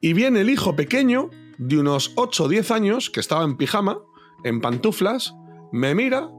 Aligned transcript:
Y 0.00 0.12
viene 0.14 0.40
el 0.40 0.50
hijo 0.50 0.74
pequeño, 0.76 1.30
de 1.58 1.78
unos 1.78 2.12
8 2.16 2.44
o 2.44 2.48
10 2.48 2.70
años, 2.70 3.10
que 3.10 3.20
estaba 3.20 3.44
en 3.44 3.56
pijama, 3.56 3.98
en 4.44 4.60
pantuflas, 4.60 5.34
me 5.72 5.94
mira, 5.94 6.30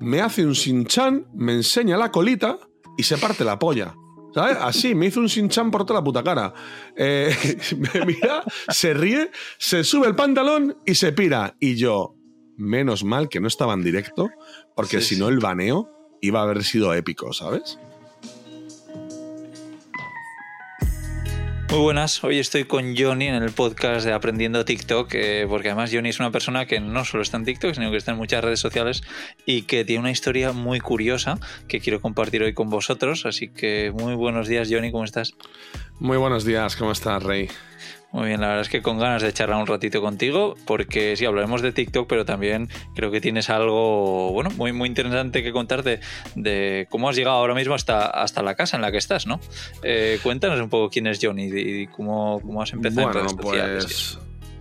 me 0.00 0.20
hace 0.20 0.44
un 0.44 0.54
sinchan, 0.54 1.26
me 1.34 1.52
enseña 1.52 1.96
la 1.96 2.10
colita 2.10 2.58
y 2.96 3.04
se 3.04 3.16
parte 3.18 3.44
la 3.44 3.58
polla. 3.58 3.94
¿Sabes? 4.34 4.56
Así, 4.60 4.96
me 4.96 5.06
hizo 5.06 5.20
un 5.20 5.28
sinchan 5.28 5.70
por 5.70 5.86
toda 5.86 6.00
la 6.00 6.04
puta 6.04 6.24
cara. 6.24 6.52
Eh, 6.96 7.32
me 7.78 8.04
mira, 8.04 8.42
se 8.68 8.92
ríe, 8.92 9.30
se 9.58 9.84
sube 9.84 10.08
el 10.08 10.16
pantalón 10.16 10.76
y 10.84 10.96
se 10.96 11.12
pira. 11.12 11.54
Y 11.60 11.76
yo, 11.76 12.16
menos 12.56 13.04
mal 13.04 13.28
que 13.28 13.38
no 13.38 13.46
estaba 13.46 13.74
en 13.74 13.84
directo, 13.84 14.28
porque 14.74 15.00
Sí, 15.00 15.14
si 15.14 15.20
no 15.20 15.28
sí. 15.28 15.34
el 15.34 15.38
baneo 15.38 15.88
iba 16.20 16.40
a 16.40 16.42
haber 16.42 16.64
sido 16.64 16.92
épico, 16.94 17.32
¿sabes? 17.32 17.78
Muy 21.74 21.82
buenas, 21.82 22.22
hoy 22.22 22.38
estoy 22.38 22.66
con 22.66 22.96
Johnny 22.96 23.26
en 23.26 23.34
el 23.34 23.50
podcast 23.50 24.06
de 24.06 24.12
Aprendiendo 24.12 24.64
TikTok, 24.64 25.12
eh, 25.14 25.44
porque 25.48 25.70
además 25.70 25.90
Johnny 25.92 26.10
es 26.10 26.20
una 26.20 26.30
persona 26.30 26.66
que 26.66 26.78
no 26.78 27.04
solo 27.04 27.24
está 27.24 27.36
en 27.36 27.44
TikTok, 27.44 27.74
sino 27.74 27.90
que 27.90 27.96
está 27.96 28.12
en 28.12 28.16
muchas 28.16 28.44
redes 28.44 28.60
sociales 28.60 29.02
y 29.44 29.62
que 29.62 29.84
tiene 29.84 29.98
una 29.98 30.12
historia 30.12 30.52
muy 30.52 30.78
curiosa 30.78 31.40
que 31.66 31.80
quiero 31.80 32.00
compartir 32.00 32.44
hoy 32.44 32.54
con 32.54 32.70
vosotros. 32.70 33.26
Así 33.26 33.48
que 33.48 33.92
muy 33.92 34.14
buenos 34.14 34.46
días, 34.46 34.68
Johnny, 34.70 34.92
¿cómo 34.92 35.02
estás? 35.02 35.34
Muy 35.98 36.16
buenos 36.16 36.44
días, 36.44 36.76
¿cómo 36.76 36.92
estás, 36.92 37.20
Rey? 37.20 37.48
Muy 38.14 38.28
bien, 38.28 38.40
la 38.40 38.46
verdad 38.46 38.62
es 38.62 38.68
que 38.68 38.80
con 38.80 39.00
ganas 39.00 39.22
de 39.22 39.32
charlar 39.32 39.58
un 39.60 39.66
ratito 39.66 40.00
contigo, 40.00 40.54
porque 40.66 41.16
sí, 41.16 41.24
hablaremos 41.24 41.62
de 41.62 41.72
TikTok, 41.72 42.06
pero 42.08 42.24
también 42.24 42.68
creo 42.94 43.10
que 43.10 43.20
tienes 43.20 43.50
algo, 43.50 44.30
bueno, 44.30 44.50
muy, 44.50 44.72
muy 44.72 44.88
interesante 44.88 45.42
que 45.42 45.50
contarte 45.50 45.98
de 46.36 46.86
cómo 46.90 47.08
has 47.08 47.16
llegado 47.16 47.38
ahora 47.38 47.54
mismo 47.54 47.74
hasta, 47.74 48.06
hasta 48.06 48.40
la 48.44 48.54
casa 48.54 48.76
en 48.76 48.82
la 48.82 48.92
que 48.92 48.98
estás, 48.98 49.26
¿no? 49.26 49.40
Eh, 49.82 50.20
cuéntanos 50.22 50.60
un 50.60 50.68
poco 50.68 50.90
quién 50.90 51.08
es 51.08 51.18
Johnny 51.20 51.50
y 51.52 51.86
cómo, 51.88 52.38
cómo 52.40 52.62
has 52.62 52.72
empezado 52.72 53.08
en 53.08 53.12
Bueno, 53.14 53.20
redes 53.20 53.32
sociales. 53.32 54.18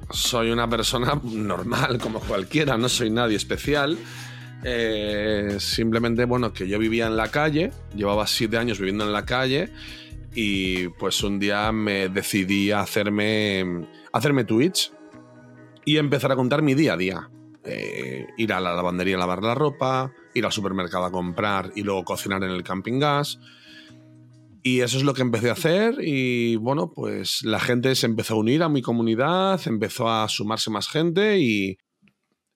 pues 0.07 0.17
soy 0.19 0.49
una 0.49 0.67
persona 0.67 1.21
normal 1.23 1.99
como 1.99 2.21
cualquiera, 2.21 2.75
no 2.75 2.89
soy 2.89 3.11
nadie 3.11 3.35
especial. 3.37 3.99
Eh, 4.63 5.57
simplemente, 5.59 6.25
bueno, 6.25 6.53
que 6.53 6.67
yo 6.67 6.79
vivía 6.79 7.05
en 7.05 7.17
la 7.17 7.27
calle, 7.27 7.69
llevaba 7.95 8.25
siete 8.25 8.57
años 8.57 8.79
viviendo 8.79 9.03
en 9.03 9.13
la 9.13 9.25
calle 9.25 9.69
y 10.35 10.87
pues 10.89 11.21
un 11.23 11.39
día 11.39 11.71
me 11.71 12.09
decidí 12.09 12.71
a 12.71 12.81
hacerme, 12.81 13.87
hacerme 14.11 14.45
Twitch 14.45 14.91
y 15.85 15.97
empezar 15.97 16.31
a 16.31 16.35
contar 16.35 16.61
mi 16.61 16.73
día 16.73 16.93
a 16.93 16.97
día. 16.97 17.29
Eh, 17.65 18.27
ir 18.37 18.51
a 18.51 18.59
la 18.59 18.75
lavandería 18.75 19.15
a 19.15 19.19
lavar 19.19 19.41
la 19.41 19.55
ropa, 19.55 20.11
ir 20.33 20.45
al 20.45 20.51
supermercado 20.51 21.05
a 21.05 21.11
comprar 21.11 21.71
y 21.75 21.83
luego 21.83 22.03
cocinar 22.03 22.43
en 22.43 22.49
el 22.49 22.63
camping 22.63 22.99
gas. 22.99 23.39
Y 24.63 24.81
eso 24.81 24.97
es 24.97 25.03
lo 25.03 25.13
que 25.13 25.21
empecé 25.21 25.49
a 25.49 25.53
hacer 25.53 25.95
y 25.99 26.55
bueno, 26.55 26.91
pues 26.93 27.41
la 27.43 27.59
gente 27.59 27.95
se 27.95 28.05
empezó 28.05 28.35
a 28.35 28.37
unir 28.37 28.63
a 28.63 28.69
mi 28.69 28.81
comunidad, 28.81 29.61
empezó 29.65 30.09
a 30.09 30.27
sumarse 30.29 30.71
más 30.71 30.87
gente 30.87 31.37
y 31.39 31.77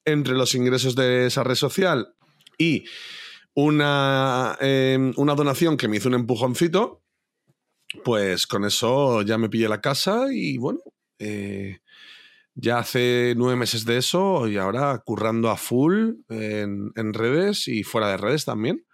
entre 0.04 0.34
los 0.34 0.54
ingresos 0.54 0.94
de 0.94 1.26
esa 1.26 1.44
red 1.44 1.54
social 1.54 2.14
y 2.56 2.84
una, 3.54 4.56
eh, 4.60 5.12
una 5.16 5.34
donación 5.34 5.76
que 5.76 5.86
me 5.88 5.98
hizo 5.98 6.08
un 6.08 6.14
empujoncito, 6.14 7.02
pues 8.04 8.46
con 8.46 8.64
eso 8.64 9.22
ya 9.22 9.38
me 9.38 9.48
pillé 9.48 9.68
la 9.68 9.80
casa 9.80 10.26
y 10.32 10.58
bueno, 10.58 10.80
eh, 11.18 11.78
ya 12.54 12.78
hace 12.78 13.34
nueve 13.36 13.56
meses 13.56 13.84
de 13.84 13.98
eso 13.98 14.48
y 14.48 14.56
ahora 14.58 14.98
currando 15.04 15.50
a 15.50 15.56
full 15.56 16.14
en, 16.28 16.92
en 16.96 17.14
redes 17.14 17.68
y 17.68 17.84
fuera 17.84 18.08
de 18.08 18.16
redes 18.16 18.44
también. 18.44 18.84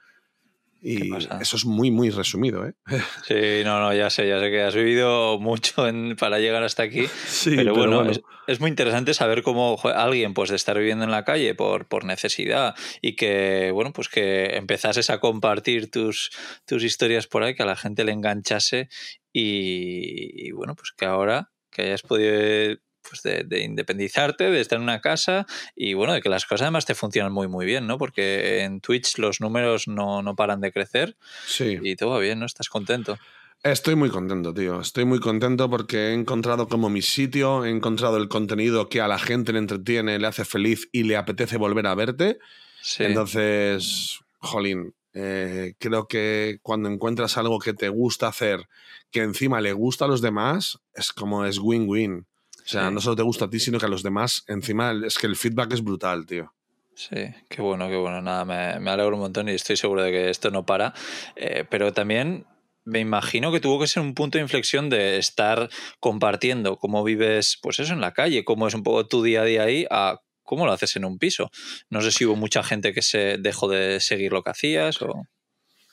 Y 0.86 1.10
eso 1.40 1.56
es 1.56 1.64
muy, 1.64 1.90
muy 1.90 2.10
resumido, 2.10 2.66
¿eh? 2.66 2.74
Sí, 3.26 3.62
no, 3.64 3.80
no, 3.80 3.94
ya 3.94 4.10
sé, 4.10 4.28
ya 4.28 4.38
sé 4.38 4.50
que 4.50 4.62
has 4.62 4.74
vivido 4.74 5.38
mucho 5.40 5.88
en- 5.88 6.14
para 6.16 6.38
llegar 6.38 6.62
hasta 6.62 6.82
aquí. 6.82 7.06
Sí, 7.26 7.56
pero, 7.56 7.74
bueno, 7.74 8.02
Es, 8.10 8.20
es 8.46 8.60
muy 8.60 8.68
interesante 8.68 9.14
saber 9.14 9.42
cómo 9.42 9.80
alguien, 9.82 10.34
pues 10.34 10.50
de 10.50 10.56
estar 10.56 10.76
viviendo 10.78 11.04
en 11.04 11.10
la 11.10 11.24
calle 11.24 11.54
por, 11.54 11.88
por 11.88 12.04
necesidad 12.04 12.74
y 13.00 13.16
que, 13.16 13.70
bueno, 13.72 13.92
pues 13.94 14.10
que 14.10 14.56
empezases 14.56 15.08
a 15.08 15.20
compartir 15.20 15.90
tus, 15.90 16.30
tus 16.66 16.84
historias 16.84 17.26
por 17.26 17.42
ahí, 17.44 17.54
que 17.54 17.62
a 17.62 17.66
la 17.66 17.76
gente 17.76 18.04
le 18.04 18.12
enganchase 18.12 18.88
y, 19.32 20.48
y, 20.48 20.50
bueno, 20.52 20.74
pues 20.74 20.92
que 20.96 21.06
ahora 21.06 21.50
que 21.70 21.82
hayas 21.82 22.02
podido 22.02 22.76
pues 23.08 23.22
de, 23.22 23.44
de 23.44 23.62
independizarte, 23.62 24.50
de 24.50 24.60
estar 24.60 24.76
en 24.76 24.82
una 24.82 25.00
casa 25.00 25.46
y 25.76 25.94
bueno, 25.94 26.12
de 26.12 26.22
que 26.22 26.28
las 26.28 26.44
cosas 26.46 26.62
además 26.62 26.86
te 26.86 26.94
funcionan 26.94 27.32
muy 27.32 27.48
muy 27.48 27.66
bien, 27.66 27.86
¿no? 27.86 27.98
Porque 27.98 28.62
en 28.62 28.80
Twitch 28.80 29.18
los 29.18 29.40
números 29.40 29.88
no, 29.88 30.22
no 30.22 30.34
paran 30.36 30.60
de 30.60 30.72
crecer 30.72 31.16
Sí. 31.46 31.78
y 31.82 31.96
todo 31.96 32.10
va 32.10 32.18
bien, 32.18 32.38
¿no? 32.40 32.46
Estás 32.46 32.68
contento. 32.68 33.18
Estoy 33.62 33.94
muy 33.94 34.10
contento, 34.10 34.52
tío. 34.52 34.80
Estoy 34.80 35.06
muy 35.06 35.20
contento 35.20 35.70
porque 35.70 36.08
he 36.08 36.12
encontrado 36.12 36.68
como 36.68 36.90
mi 36.90 37.00
sitio, 37.00 37.64
he 37.64 37.70
encontrado 37.70 38.18
el 38.18 38.28
contenido 38.28 38.90
que 38.90 39.00
a 39.00 39.08
la 39.08 39.18
gente 39.18 39.54
le 39.54 39.58
entretiene, 39.58 40.18
le 40.18 40.26
hace 40.26 40.44
feliz 40.44 40.88
y 40.92 41.04
le 41.04 41.16
apetece 41.16 41.56
volver 41.56 41.86
a 41.86 41.94
verte. 41.94 42.38
Sí. 42.82 43.04
Entonces, 43.04 44.20
jolín, 44.38 44.94
eh, 45.14 45.74
creo 45.78 46.06
que 46.08 46.58
cuando 46.60 46.90
encuentras 46.90 47.38
algo 47.38 47.58
que 47.58 47.72
te 47.72 47.88
gusta 47.88 48.28
hacer, 48.28 48.68
que 49.10 49.22
encima 49.22 49.62
le 49.62 49.72
gusta 49.72 50.04
a 50.04 50.08
los 50.08 50.20
demás, 50.20 50.78
es 50.94 51.12
como 51.12 51.46
es 51.46 51.58
win-win. 51.58 52.26
O 52.64 52.68
sea, 52.68 52.88
Sí. 52.88 52.94
no 52.94 53.00
solo 53.00 53.16
te 53.16 53.22
gusta 53.22 53.44
a 53.46 53.50
ti, 53.50 53.58
sino 53.60 53.78
que 53.78 53.86
a 53.86 53.90
los 53.90 54.02
demás, 54.02 54.42
encima 54.46 54.92
es 55.04 55.18
que 55.18 55.26
el 55.26 55.36
feedback 55.36 55.72
es 55.74 55.82
brutal, 55.84 56.24
tío. 56.26 56.52
Sí, 56.94 57.26
qué 57.48 57.60
bueno, 57.60 57.88
qué 57.88 57.96
bueno. 57.96 58.22
Nada, 58.22 58.44
me, 58.44 58.78
me 58.80 58.90
alegro 58.90 59.14
un 59.16 59.22
montón 59.22 59.48
y 59.48 59.52
estoy 59.52 59.76
seguro 59.76 60.02
de 60.02 60.12
que 60.12 60.30
esto 60.30 60.50
no 60.50 60.64
para. 60.64 60.94
Eh, 61.36 61.64
pero 61.68 61.92
también 61.92 62.46
me 62.84 63.00
imagino 63.00 63.50
que 63.50 63.60
tuvo 63.60 63.80
que 63.80 63.86
ser 63.88 64.02
un 64.02 64.14
punto 64.14 64.38
de 64.38 64.42
inflexión 64.42 64.88
de 64.90 65.18
estar 65.18 65.68
compartiendo 66.00 66.76
cómo 66.78 67.02
vives, 67.02 67.58
pues 67.62 67.80
eso, 67.80 67.92
en 67.94 68.00
la 68.00 68.12
calle, 68.12 68.44
cómo 68.44 68.68
es 68.68 68.74
un 68.74 68.82
poco 68.82 69.06
tu 69.08 69.22
día 69.22 69.42
a 69.42 69.44
día 69.44 69.62
ahí, 69.64 69.86
a 69.90 70.20
cómo 70.42 70.66
lo 70.66 70.72
haces 70.72 70.94
en 70.96 71.04
un 71.04 71.18
piso. 71.18 71.50
No 71.90 72.00
sé 72.00 72.12
si 72.12 72.24
hubo 72.26 72.36
mucha 72.36 72.62
gente 72.62 72.92
que 72.92 73.02
se 73.02 73.38
dejó 73.38 73.68
de 73.68 73.98
seguir 74.00 74.32
lo 74.32 74.42
que 74.42 74.50
hacías 74.50 75.02
o... 75.02 75.24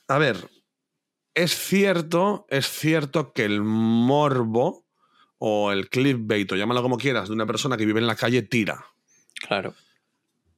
A 0.07 0.17
ver, 0.17 0.49
es 1.33 1.55
cierto, 1.57 2.45
es 2.49 2.67
cierto 2.69 3.31
que 3.33 3.45
el 3.45 3.61
morbo 3.61 4.85
o 5.43 5.71
el 5.71 5.89
clickbait, 5.89 6.51
o 6.51 6.55
llámalo 6.55 6.83
como 6.83 6.99
quieras, 6.99 7.27
de 7.27 7.33
una 7.33 7.47
persona 7.47 7.75
que 7.75 7.87
vive 7.87 7.99
en 7.99 8.05
la 8.05 8.15
calle 8.15 8.43
tira. 8.43 8.85
Claro, 9.33 9.73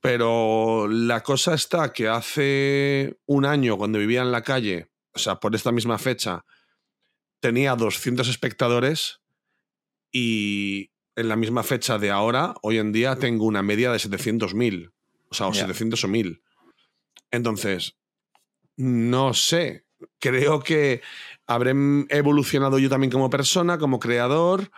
Pero 0.02 0.90
la 0.90 1.24
cosa 1.24 1.54
está 1.54 1.94
que 1.94 2.10
hace 2.10 3.18
un 3.26 3.46
año, 3.46 3.78
cuando 3.78 3.98
vivía 3.98 4.22
en 4.22 4.34
la 4.34 4.42
calle, 4.42 4.90
o 5.14 5.20
sea, 5.20 5.40
por 5.40 5.56
esta 5.56 5.72
misma 5.72 5.98
fecha, 5.98 6.44
tenía 7.40 7.76
200 7.76 8.28
espectadores 8.28 9.22
y 10.12 10.92
en 11.16 11.30
la 11.30 11.38
misma 11.38 11.64
fecha 11.64 11.98
de 11.98 12.12
ahora, 12.12 12.56
hoy 12.62 12.78
en 12.78 12.92
día, 12.92 13.16
tengo 13.16 13.46
una 13.46 13.64
media 13.64 13.90
de 13.90 14.00
700.000. 14.00 14.92
O 15.30 15.34
sea, 15.34 15.48
o 15.48 15.54
Ya. 15.54 15.62
700 15.62 16.04
o 16.04 16.08
1000. 16.10 16.42
Entonces, 17.32 17.96
no 18.76 19.34
sé. 19.34 19.86
Creo 20.20 20.62
que 20.62 21.02
habré 21.48 21.74
evolucionado 22.10 22.80
yo 22.80 22.90
también 22.90 23.12
como 23.12 23.30
persona, 23.30 23.78
como 23.78 24.00
creador, 24.00 24.72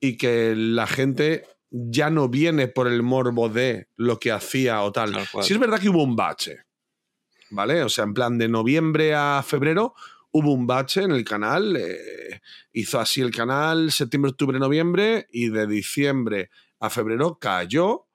y 0.00 0.16
que 0.16 0.54
la 0.56 0.86
gente 0.86 1.44
ya 1.70 2.10
no 2.10 2.28
viene 2.28 2.68
por 2.68 2.88
el 2.88 3.02
morbo 3.02 3.48
de 3.48 3.88
lo 3.96 4.18
que 4.18 4.32
hacía 4.32 4.82
o 4.82 4.92
tal. 4.92 5.12
Cual. 5.30 5.44
Sí 5.44 5.54
es 5.54 5.60
verdad 5.60 5.80
que 5.80 5.88
hubo 5.88 6.02
un 6.02 6.16
bache, 6.16 6.64
¿vale? 7.50 7.82
O 7.82 7.88
sea, 7.88 8.04
en 8.04 8.14
plan 8.14 8.38
de 8.38 8.48
noviembre 8.48 9.14
a 9.14 9.42
febrero 9.46 9.94
hubo 10.30 10.52
un 10.52 10.66
bache 10.66 11.02
en 11.02 11.10
el 11.10 11.24
canal, 11.24 11.76
eh, 11.76 12.40
hizo 12.72 13.00
así 13.00 13.20
el 13.20 13.34
canal 13.34 13.92
septiembre, 13.92 14.30
octubre, 14.30 14.58
noviembre, 14.58 15.26
y 15.30 15.48
de 15.48 15.66
diciembre 15.66 16.50
a 16.80 16.90
febrero 16.90 17.38
cayó, 17.38 18.06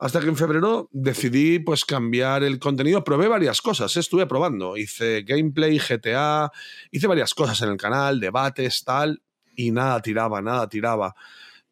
hasta 0.00 0.20
que 0.20 0.28
en 0.28 0.36
febrero 0.36 0.88
decidí 0.92 1.58
pues 1.58 1.84
cambiar 1.84 2.42
el 2.42 2.58
contenido. 2.58 3.04
Probé 3.04 3.28
varias 3.28 3.60
cosas, 3.60 3.94
eh, 3.96 4.00
estuve 4.00 4.26
probando. 4.26 4.78
Hice 4.78 5.22
gameplay, 5.22 5.78
GTA, 5.78 6.50
hice 6.90 7.06
varias 7.06 7.34
cosas 7.34 7.60
en 7.60 7.68
el 7.68 7.76
canal, 7.76 8.18
debates, 8.18 8.82
tal, 8.82 9.22
y 9.54 9.70
nada 9.70 10.00
tiraba, 10.00 10.40
nada 10.40 10.68
tiraba. 10.70 11.14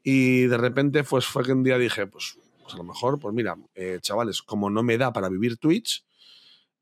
Y 0.03 0.43
de 0.43 0.59
repente 0.59 1.05
pues 1.05 1.25
fue 1.25 1.43
que 1.43 1.53
un 1.53 1.65
día 1.65 1.79
dije, 1.79 2.07
pues, 2.07 2.39
pues 2.61 2.75
a 2.75 2.77
lo 2.77 2.85
mejor, 2.85 3.19
pues 3.19 3.35
mira, 3.35 3.57
eh, 3.75 3.99
chavales, 4.03 4.43
como 4.43 4.69
no 4.69 4.83
me 4.83 4.99
da 4.99 5.11
para 5.11 5.31
vivir 5.31 5.57
Twitch, 5.57 6.05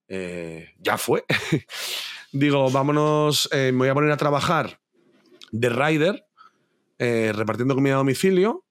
eh, 0.09 0.71
ya 0.81 0.99
fue. 0.99 1.25
Digo, 2.33 2.69
vámonos, 2.73 3.49
eh, 3.53 3.71
me 3.71 3.79
voy 3.79 3.89
a 3.89 3.95
poner 3.95 4.11
a 4.11 4.17
trabajar 4.17 4.81
de 5.53 5.69
rider, 5.69 6.27
repartiendo 6.99 7.77
comida 7.77 7.95
a 7.95 7.99
domicilio, 7.99 8.66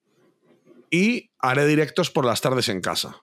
y 0.91 1.31
haré 1.39 1.65
directos 1.67 2.11
por 2.11 2.25
las 2.25 2.41
tardes 2.41 2.69
en 2.69 2.81
casa. 2.81 3.21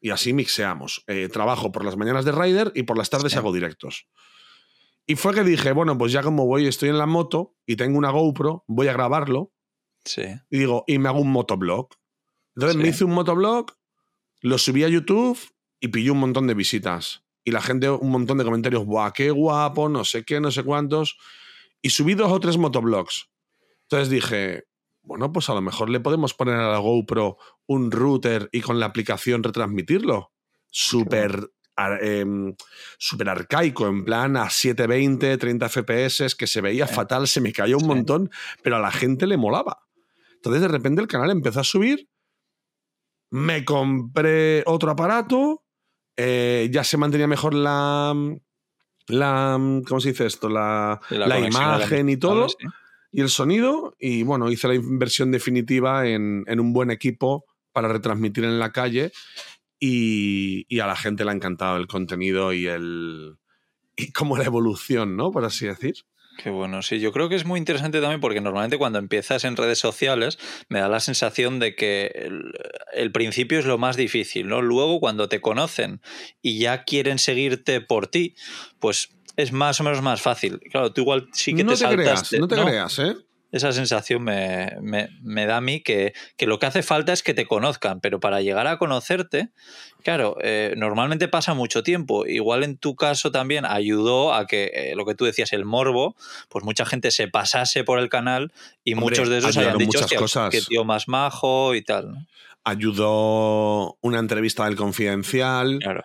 Y 0.00 0.10
así 0.10 0.32
mixeamos. 0.32 1.04
Eh, 1.06 1.28
trabajo 1.28 1.70
por 1.72 1.84
las 1.84 1.96
mañanas 1.96 2.24
de 2.24 2.32
rider 2.32 2.72
y 2.74 2.82
por 2.82 2.98
las 2.98 3.10
tardes 3.10 3.32
Sí. 3.32 3.38
hago 3.38 3.52
directos. 3.52 4.08
Y 5.06 5.16
fue 5.16 5.34
que 5.34 5.44
dije, 5.44 5.72
bueno, 5.72 5.96
pues 5.98 6.12
ya 6.12 6.22
como 6.22 6.46
voy, 6.46 6.66
estoy 6.66 6.88
en 6.88 6.98
la 6.98 7.06
moto 7.06 7.56
y 7.66 7.76
tengo 7.76 7.98
una 7.98 8.10
GoPro, 8.10 8.64
voy 8.68 8.88
a 8.88 8.92
grabarlo 8.92 9.52
sí. 10.04 10.22
y 10.50 10.58
digo, 10.58 10.84
y 10.86 10.98
me 10.98 11.08
hago 11.08 11.20
un 11.20 11.30
motoblog. 11.30 11.88
Entonces 12.56 12.76
Sí. 12.76 12.82
me 12.82 12.88
hice 12.88 13.04
un 13.04 13.12
motoblog, 13.12 13.66
lo 14.40 14.58
subí 14.58 14.84
a 14.84 14.88
YouTube 14.88 15.38
y 15.80 15.88
pilló 15.88 16.12
un 16.12 16.20
montón 16.20 16.46
de 16.46 16.54
visitas. 16.54 17.24
Y 17.44 17.50
la 17.50 17.60
gente, 17.60 17.90
un 17.90 18.10
montón 18.10 18.38
de 18.38 18.44
comentarios, 18.44 18.84
¡buah, 18.86 19.12
qué 19.12 19.30
guapo! 19.30 19.88
No 19.88 20.04
sé 20.04 20.24
qué, 20.24 20.40
no 20.40 20.50
sé 20.52 20.62
cuántos. 20.62 21.16
Y 21.80 21.90
subí 21.90 22.14
dos 22.14 22.30
o 22.30 22.38
tres 22.38 22.56
motoblogs. 22.56 23.28
Entonces 23.82 24.08
dije, 24.08 24.64
bueno, 25.02 25.32
pues 25.32 25.50
a 25.50 25.54
lo 25.54 25.60
mejor 25.60 25.90
le 25.90 26.00
podemos 26.00 26.34
poner 26.34 26.56
a 26.56 26.70
la 26.70 26.78
GoPro 26.78 27.36
un 27.66 27.90
router 27.90 28.48
y 28.52 28.60
con 28.60 28.78
la 28.78 28.86
aplicación 28.86 29.42
retransmitirlo. 29.42 30.32
Súper 30.70 31.50
em, 32.00 32.54
súper 32.98 33.28
arcaico, 33.28 33.88
en 33.88 34.04
plan 34.04 34.36
a 34.36 34.48
720, 34.48 35.38
30 35.38 35.68
FPS, 35.68 36.36
que 36.36 36.46
se 36.46 36.60
veía 36.60 36.86
fatal, 36.86 37.26
se 37.26 37.40
me 37.40 37.52
cayó 37.52 37.78
un 37.78 37.86
montón, 37.86 38.30
pero 38.62 38.76
a 38.76 38.80
la 38.80 38.92
gente 38.92 39.26
le 39.26 39.36
molaba. 39.36 39.82
Entonces 40.36 40.62
de 40.62 40.68
repente 40.68 41.00
el 41.00 41.08
canal 41.08 41.30
empezó 41.30 41.60
a 41.60 41.64
subir, 41.64 42.08
me 43.30 43.64
compré 43.64 44.62
otro 44.66 44.90
aparato, 44.90 45.64
eh, 46.16 46.68
ya 46.70 46.84
se 46.84 46.96
mantenía 46.96 47.26
mejor 47.26 47.54
la, 47.54 48.14
la 49.08 49.58
¿cómo 49.86 50.00
se 50.00 50.10
dice 50.10 50.26
esto? 50.26 50.48
La, 50.48 51.00
la, 51.10 51.40
imagen 51.40 52.08
y 52.08 52.16
todo 52.16 52.46
y 53.12 53.20
el 53.20 53.28
sonido. 53.28 53.94
Y 54.00 54.22
bueno, 54.22 54.50
hice 54.50 54.68
la 54.68 54.74
inversión 54.74 55.30
definitiva 55.30 56.08
en, 56.08 56.44
un 56.48 56.72
buen 56.72 56.90
equipo 56.90 57.44
para 57.72 57.88
retransmitir 57.88 58.44
en 58.44 58.58
la 58.58 58.72
calle. 58.72 59.12
Y, 59.78 60.80
a 60.80 60.86
la 60.86 60.96
gente 60.96 61.24
le 61.24 61.30
ha 61.30 61.34
encantado 61.34 61.76
el 61.76 61.86
contenido 61.86 62.52
y 62.52 62.66
el. 62.66 63.36
y 63.96 64.12
como 64.12 64.36
la 64.36 64.44
evolución, 64.44 65.16
¿no? 65.16 65.30
Por 65.30 65.44
así 65.44 65.66
decir. 65.66 65.94
Qué 66.38 66.48
bueno, 66.48 66.80
sí, 66.80 66.98
yo 66.98 67.12
creo 67.12 67.28
que 67.28 67.34
es 67.34 67.44
muy 67.44 67.58
interesante 67.58 68.00
también 68.00 68.20
porque 68.20 68.40
normalmente 68.40 68.78
cuando 68.78 68.98
empiezas 68.98 69.44
en 69.44 69.56
redes 69.56 69.78
sociales 69.78 70.38
me 70.68 70.80
da 70.80 70.88
la 70.88 71.00
sensación 71.00 71.58
de 71.58 71.74
que 71.74 72.06
el, 72.94 73.12
principio 73.12 73.58
es 73.58 73.66
lo 73.66 73.76
más 73.76 73.96
difícil, 73.96 74.48
¿no? 74.48 74.62
Luego 74.62 74.98
cuando 74.98 75.28
te 75.28 75.42
conocen 75.42 76.00
y 76.40 76.58
ya 76.58 76.84
quieren 76.84 77.18
seguirte 77.18 77.82
por 77.82 78.06
ti, 78.06 78.34
pues 78.78 79.10
es 79.36 79.52
más 79.52 79.80
o 79.80 79.84
menos 79.84 80.02
más 80.02 80.20
fácil. 80.20 80.60
Claro, 80.70 80.92
tú 80.92 81.02
igual 81.02 81.28
sí 81.32 81.54
que 81.54 81.64
no 81.64 81.72
te, 81.72 81.78
saltas. 81.78 82.28
Creas, 82.28 82.40
no 82.40 82.48
te 82.48 82.56
creas, 82.56 82.98
¿eh? 82.98 83.16
Esa 83.52 83.70
sensación 83.72 84.22
me, 84.22 85.46
da 85.46 85.58
a 85.58 85.60
mí 85.60 85.82
que, 85.82 86.14
lo 86.38 86.58
que 86.58 86.64
hace 86.64 86.82
falta 86.82 87.12
es 87.12 87.22
que 87.22 87.34
te 87.34 87.46
conozcan, 87.46 88.00
pero 88.00 88.18
para 88.18 88.40
llegar 88.40 88.66
a 88.66 88.78
conocerte, 88.78 89.50
claro, 90.02 90.38
eh, 90.40 90.72
normalmente 90.78 91.28
pasa 91.28 91.52
mucho 91.52 91.82
tiempo. 91.82 92.24
Igual 92.26 92.64
en 92.64 92.78
tu 92.78 92.96
caso 92.96 93.30
también 93.30 93.66
ayudó 93.66 94.32
a 94.32 94.46
que 94.46 94.70
eh, 94.72 94.94
lo 94.96 95.04
que 95.04 95.14
tú 95.14 95.26
decías, 95.26 95.52
el 95.52 95.66
morbo, 95.66 96.16
pues 96.48 96.64
mucha 96.64 96.86
gente 96.86 97.10
se 97.10 97.28
pasase 97.28 97.84
por 97.84 97.98
el 97.98 98.08
canal 98.08 98.54
y 98.84 98.94
muchos 98.94 99.28
de 99.28 99.38
esos 99.38 99.54
hayan 99.58 99.76
dicho 99.76 100.00
que 100.50 100.62
tío 100.62 100.84
más 100.86 101.06
majo 101.06 101.74
y 101.74 101.82
tal. 101.82 102.26
Ayudó 102.64 103.98
una 104.00 104.18
entrevista 104.18 104.64
del 104.64 104.76
Confidencial. 104.76 105.78
Claro 105.78 106.04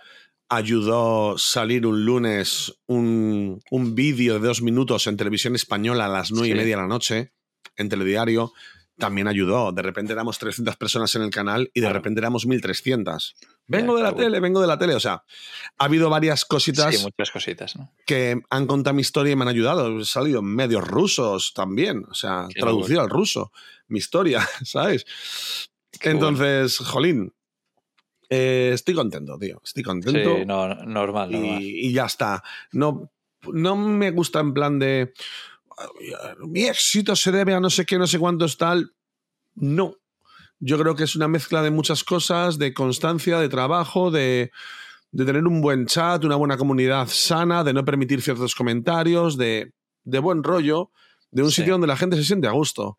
ayudó 0.49 1.37
salir 1.37 1.85
un 1.85 2.05
lunes 2.05 2.79
un, 2.87 3.61
vídeo 3.71 4.39
de 4.39 4.47
dos 4.47 4.61
minutos 4.61 5.07
en 5.07 5.17
televisión 5.17 5.55
española 5.55 6.05
a 6.05 6.09
las 6.09 6.31
nueve 6.31 6.49
y 6.49 6.53
media 6.53 6.75
de 6.75 6.81
la 6.81 6.87
noche, 6.87 7.33
en 7.75 7.89
telediario, 7.89 8.53
también 8.97 9.27
ayudó. 9.27 9.71
De 9.71 9.81
repente 9.81 10.13
éramos 10.13 10.39
300 10.39 10.75
personas 10.75 11.13
en 11.15 11.21
el 11.21 11.29
canal 11.29 11.69
y 11.73 11.81
de 11.81 11.91
repente 11.91 12.19
éramos 12.19 12.45
1300. 12.47 13.35
Vengo 13.67 13.95
de 13.95 14.03
la 14.03 14.15
tele, 14.15 14.39
vengo 14.39 14.59
de 14.59 14.67
la 14.67 14.77
tele. 14.77 14.95
O 14.95 14.99
sea, 14.99 15.23
ha 15.77 15.85
habido 15.85 16.09
varias 16.09 16.45
cositas. 16.45 16.95
Sí, 16.95 17.03
muchas 17.03 17.31
cositas, 17.31 17.75
¿no? 17.75 17.93
Que 18.05 18.39
han 18.49 18.65
contado 18.65 18.95
mi 18.95 19.01
historia 19.01 19.33
y 19.33 19.35
me 19.35 19.43
han 19.43 19.49
ayudado. 19.49 19.99
He 19.99 20.05
salido 20.05 20.39
en 20.39 20.45
medios 20.47 20.87
rusos 20.87 21.53
también. 21.53 22.05
O 22.09 22.15
sea, 22.15 22.47
traducido 22.55 23.01
al 23.01 23.09
ruso. 23.09 23.51
Mi 23.87 23.99
historia, 23.99 24.47
¿sabes? 24.63 25.05
Entonces, 26.01 26.77
jolín, 26.79 27.33
eh, 28.29 28.71
estoy 28.73 28.93
contento, 28.93 29.37
tío. 29.37 29.61
Estoy 29.63 29.83
contento. 29.83 30.37
Sí, 30.37 30.45
no, 30.45 30.73
normal, 30.85 31.33
y, 31.33 31.91
ya 31.91 32.05
está. 32.05 32.43
No, 32.71 33.11
no 33.51 33.75
me 33.75 34.11
gusta 34.11 34.39
en 34.39 34.53
plan 34.53 34.79
de. 34.79 35.13
Mi 36.39 36.63
éxito 36.63 37.15
se 37.15 37.31
debe 37.31 37.53
a 37.53 37.59
no 37.59 37.69
sé 37.69 37.85
qué, 37.85 37.97
no 37.97 38.07
sé 38.07 38.19
cuántos 38.19 38.57
tal. 38.57 38.93
No. 39.55 39.95
Yo 40.59 40.79
creo 40.79 40.95
que 40.95 41.03
es 41.03 41.15
una 41.15 41.27
mezcla 41.27 41.61
de 41.61 41.69
muchas 41.69 42.03
cosas, 42.03 42.57
de 42.57 42.73
constancia, 42.73 43.39
de 43.39 43.47
trabajo, 43.47 44.09
de, 44.09 44.51
de 45.11 45.25
tener 45.25 45.45
un 45.45 45.61
buen 45.61 45.85
chat, 45.85 46.23
una 46.23 46.35
buena 46.35 46.57
comunidad 46.57 47.07
sana, 47.07 47.63
de 47.63 47.73
no 47.73 47.85
permitir 47.85 48.23
ciertos 48.23 48.55
comentarios, 48.55 49.37
de, 49.37 49.73
de 50.03 50.19
buen 50.19 50.41
rollo, 50.41 50.89
de 51.29 51.43
un 51.43 51.51
sitio 51.51 51.73
donde 51.73 51.85
la 51.85 51.95
gente 51.95 52.15
se 52.15 52.23
siente 52.23 52.47
a 52.47 52.51
gusto 52.51 52.97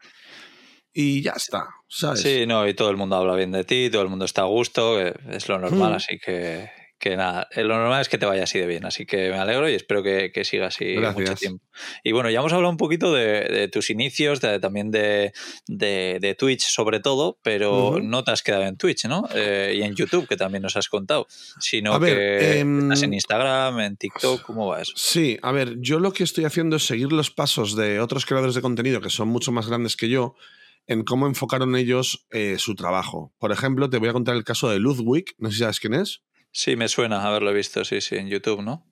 y 1.00 1.22
ya 1.22 1.34
está, 1.36 1.68
¿sabes? 1.86 2.22
Sí, 2.22 2.44
no, 2.44 2.66
y 2.66 2.74
todo 2.74 2.90
el 2.90 2.96
mundo 2.96 3.14
habla 3.14 3.36
bien 3.36 3.52
de 3.52 3.62
ti, 3.62 3.88
todo 3.88 4.02
el 4.02 4.08
mundo 4.08 4.24
está 4.24 4.42
a 4.42 4.46
gusto, 4.46 5.00
es 5.00 5.48
lo 5.48 5.60
normal, 5.60 5.92
mm. 5.92 5.94
así 5.94 6.18
que, 6.18 6.68
que 6.98 7.16
nada, 7.16 7.46
eh, 7.52 7.62
lo 7.62 7.76
normal 7.76 8.00
es 8.00 8.08
que 8.08 8.18
te 8.18 8.26
vaya 8.26 8.42
así 8.42 8.58
de 8.58 8.66
bien, 8.66 8.84
así 8.84 9.06
que 9.06 9.30
me 9.30 9.38
alegro 9.38 9.70
y 9.70 9.74
espero 9.74 10.02
que, 10.02 10.32
que 10.32 10.44
siga 10.44 10.66
así 10.66 10.96
mucho 11.14 11.36
tiempo. 11.36 11.64
Y 12.02 12.10
bueno, 12.10 12.30
ya 12.30 12.40
hemos 12.40 12.52
hablado 12.52 12.72
un 12.72 12.78
poquito 12.78 13.14
de, 13.14 13.68
tus 13.72 13.90
inicios, 13.90 14.40
también 14.40 14.90
de, 14.90 15.32
de, 15.68 16.36
Twitch 16.36 16.62
sobre 16.62 16.98
todo, 16.98 17.38
pero 17.44 18.00
no 18.02 18.24
te 18.24 18.32
has 18.32 18.42
quedado 18.42 18.64
en 18.64 18.76
Twitch, 18.76 19.04
¿no? 19.04 19.28
Eh, 19.32 19.74
y 19.76 19.82
en 19.82 19.94
YouTube, 19.94 20.26
que 20.26 20.36
también 20.36 20.62
nos 20.62 20.76
has 20.76 20.88
contado, 20.88 21.28
sino 21.60 22.00
que 22.00 22.58
em, 22.58 22.90
estás 22.90 23.04
en 23.04 23.14
Instagram, 23.14 23.78
en 23.78 23.96
TikTok, 23.96 24.42
¿cómo 24.42 24.66
va 24.66 24.82
eso? 24.82 24.94
Sí, 24.96 25.38
a 25.42 25.52
ver, 25.52 25.76
yo 25.78 26.00
lo 26.00 26.12
que 26.12 26.24
estoy 26.24 26.44
haciendo 26.44 26.74
es 26.74 26.84
seguir 26.84 27.12
los 27.12 27.30
pasos 27.30 27.76
de 27.76 28.00
otros 28.00 28.26
creadores 28.26 28.56
de 28.56 28.62
contenido 28.62 29.00
que 29.00 29.10
son 29.10 29.28
mucho 29.28 29.52
más 29.52 29.68
grandes 29.68 29.94
que 29.94 30.08
yo 30.08 30.34
en 30.88 31.04
cómo 31.04 31.26
enfocaron 31.26 31.76
ellos 31.76 32.26
eh, 32.30 32.56
su 32.58 32.74
trabajo. 32.74 33.32
Por 33.38 33.52
ejemplo, 33.52 33.88
te 33.88 33.98
voy 33.98 34.08
a 34.08 34.14
contar 34.14 34.34
el 34.34 34.42
caso 34.42 34.70
de 34.70 34.78
Ludwig, 34.78 35.34
no 35.38 35.50
sé 35.50 35.54
si 35.54 35.60
sabes 35.60 35.80
quién 35.80 35.94
es. 35.94 36.22
Sí, 36.50 36.76
me 36.76 36.88
suena 36.88 37.22
haberlo 37.22 37.52
visto, 37.52 37.84
sí, 37.84 38.00
sí, 38.00 38.16
en 38.16 38.28
YouTube, 38.28 38.62
¿no? 38.62 38.84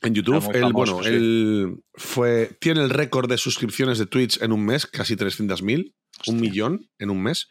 En 0.00 0.14
YouTube, 0.14 0.50
él, 0.54 0.72
bueno, 0.72 1.02
él 1.04 1.82
fue, 1.94 2.56
tiene 2.60 2.82
el 2.82 2.90
récord 2.90 3.28
de 3.28 3.36
suscripciones 3.36 3.98
de 3.98 4.06
Twitch 4.06 4.40
en 4.40 4.52
un 4.52 4.64
mes, 4.64 4.86
casi 4.86 5.14
300.000, 5.14 5.94
un 6.28 6.40
millón 6.40 6.88
en 6.98 7.10
un 7.10 7.22
mes. 7.22 7.48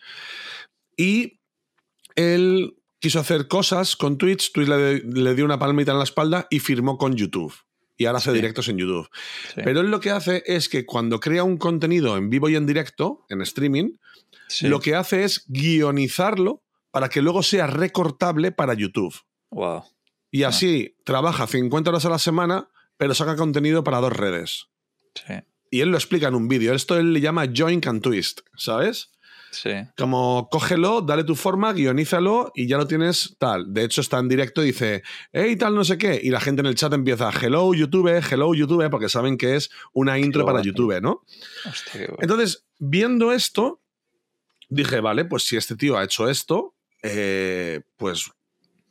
Y 0.95 1.41
él 2.15 2.75
quiso 2.99 3.19
hacer 3.19 3.47
cosas 3.47 3.95
con 3.95 4.17
Twitch, 4.17 4.51
Twitch 4.51 4.67
le, 4.67 4.99
le 4.99 5.35
dio 5.35 5.45
una 5.45 5.59
palmita 5.59 5.91
en 5.91 5.99
la 5.99 6.05
espalda 6.05 6.47
y 6.49 6.59
firmó 6.59 6.97
con 6.97 7.15
YouTube 7.15 7.53
y 7.97 8.05
ahora 8.05 8.19
hace 8.19 8.31
directos 8.31 8.69
en 8.69 8.77
YouTube. 8.77 9.09
Pero 9.55 9.81
él 9.81 9.89
lo 9.89 9.99
que 9.99 10.11
hace 10.11 10.43
es 10.45 10.69
que 10.69 10.85
cuando 10.85 11.19
crea 11.19 11.43
un 11.43 11.57
contenido 11.57 12.15
en 12.15 12.29
vivo 12.29 12.47
y 12.47 12.55
en 12.55 12.65
directo, 12.65 13.25
en 13.29 13.41
streaming, 13.41 13.93
lo 14.61 14.79
que 14.79 14.95
hace 14.95 15.23
es 15.23 15.45
guionizarlo 15.47 16.63
para 16.91 17.09
que 17.09 17.21
luego 17.21 17.43
sea 17.43 17.67
recortable 17.67 18.51
para 18.51 18.73
YouTube. 18.73 19.15
Wow. 19.49 19.83
Y 20.31 20.43
así 20.43 20.95
trabaja 21.03 21.47
50 21.47 21.89
horas 21.89 22.05
a 22.05 22.09
la 22.09 22.19
semana, 22.19 22.69
pero 22.97 23.13
saca 23.13 23.35
contenido 23.35 23.83
para 23.83 23.99
dos 23.99 24.13
redes. 24.13 24.67
Sí. 25.15 25.33
Y 25.71 25.81
él 25.81 25.89
lo 25.89 25.97
explica 25.97 26.27
en 26.27 26.35
un 26.35 26.47
vídeo. 26.47 26.73
Esto 26.73 26.97
él 26.97 27.13
le 27.13 27.21
llama 27.21 27.45
Join 27.53 27.81
and 27.85 28.01
Twist, 28.01 28.41
¿sabes? 28.55 29.11
Como 29.97 30.49
cógelo, 30.49 31.01
dale 31.01 31.23
tu 31.23 31.35
forma, 31.35 31.73
guionízalo 31.73 32.51
y 32.55 32.67
ya 32.67 32.77
lo 32.77 32.87
tienes 32.87 33.35
tal. 33.39 33.73
De 33.73 33.83
hecho, 33.83 34.01
está 34.01 34.19
en 34.19 34.27
directo 34.27 34.63
y 34.63 34.67
dice, 34.67 35.03
hey, 35.31 35.55
tal, 35.55 35.75
no 35.75 35.83
sé 35.83 35.97
qué. 35.97 36.19
Y 36.21 36.29
la 36.29 36.39
gente 36.39 36.61
en 36.61 36.67
el 36.67 36.75
chat 36.75 36.93
empieza, 36.93 37.31
hello 37.41 37.73
YouTube, 37.73 38.21
hello 38.29 38.53
YouTube, 38.53 38.89
porque 38.89 39.09
saben 39.09 39.37
que 39.37 39.55
es 39.55 39.69
una 39.93 40.19
intro 40.19 40.45
para 40.45 40.61
YouTube, 40.61 41.01
¿no? 41.01 41.23
Entonces, 42.19 42.65
viendo 42.79 43.31
esto, 43.31 43.81
dije, 44.69 44.99
vale, 44.99 45.25
pues 45.25 45.43
si 45.43 45.57
este 45.57 45.75
tío 45.75 45.97
ha 45.97 46.03
hecho 46.03 46.29
esto, 46.29 46.75
eh, 47.03 47.81
pues, 47.97 48.31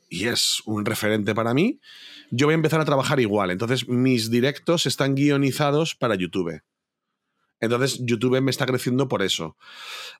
y 0.09 0.27
es 0.27 0.61
un 0.65 0.85
referente 0.85 1.35
para 1.35 1.53
mí, 1.53 1.79
yo 2.31 2.47
voy 2.47 2.53
a 2.53 2.55
empezar 2.55 2.81
a 2.81 2.85
trabajar 2.85 3.19
igual. 3.19 3.51
Entonces, 3.51 3.87
mis 3.87 4.29
directos 4.29 4.85
están 4.85 5.15
guionizados 5.15 5.95
para 5.95 6.15
YouTube. 6.15 6.61
Entonces 7.59 7.99
YouTube 8.03 8.39
me 8.41 8.51
está 8.51 8.65
creciendo 8.65 9.07
por 9.07 9.21
eso. 9.21 9.57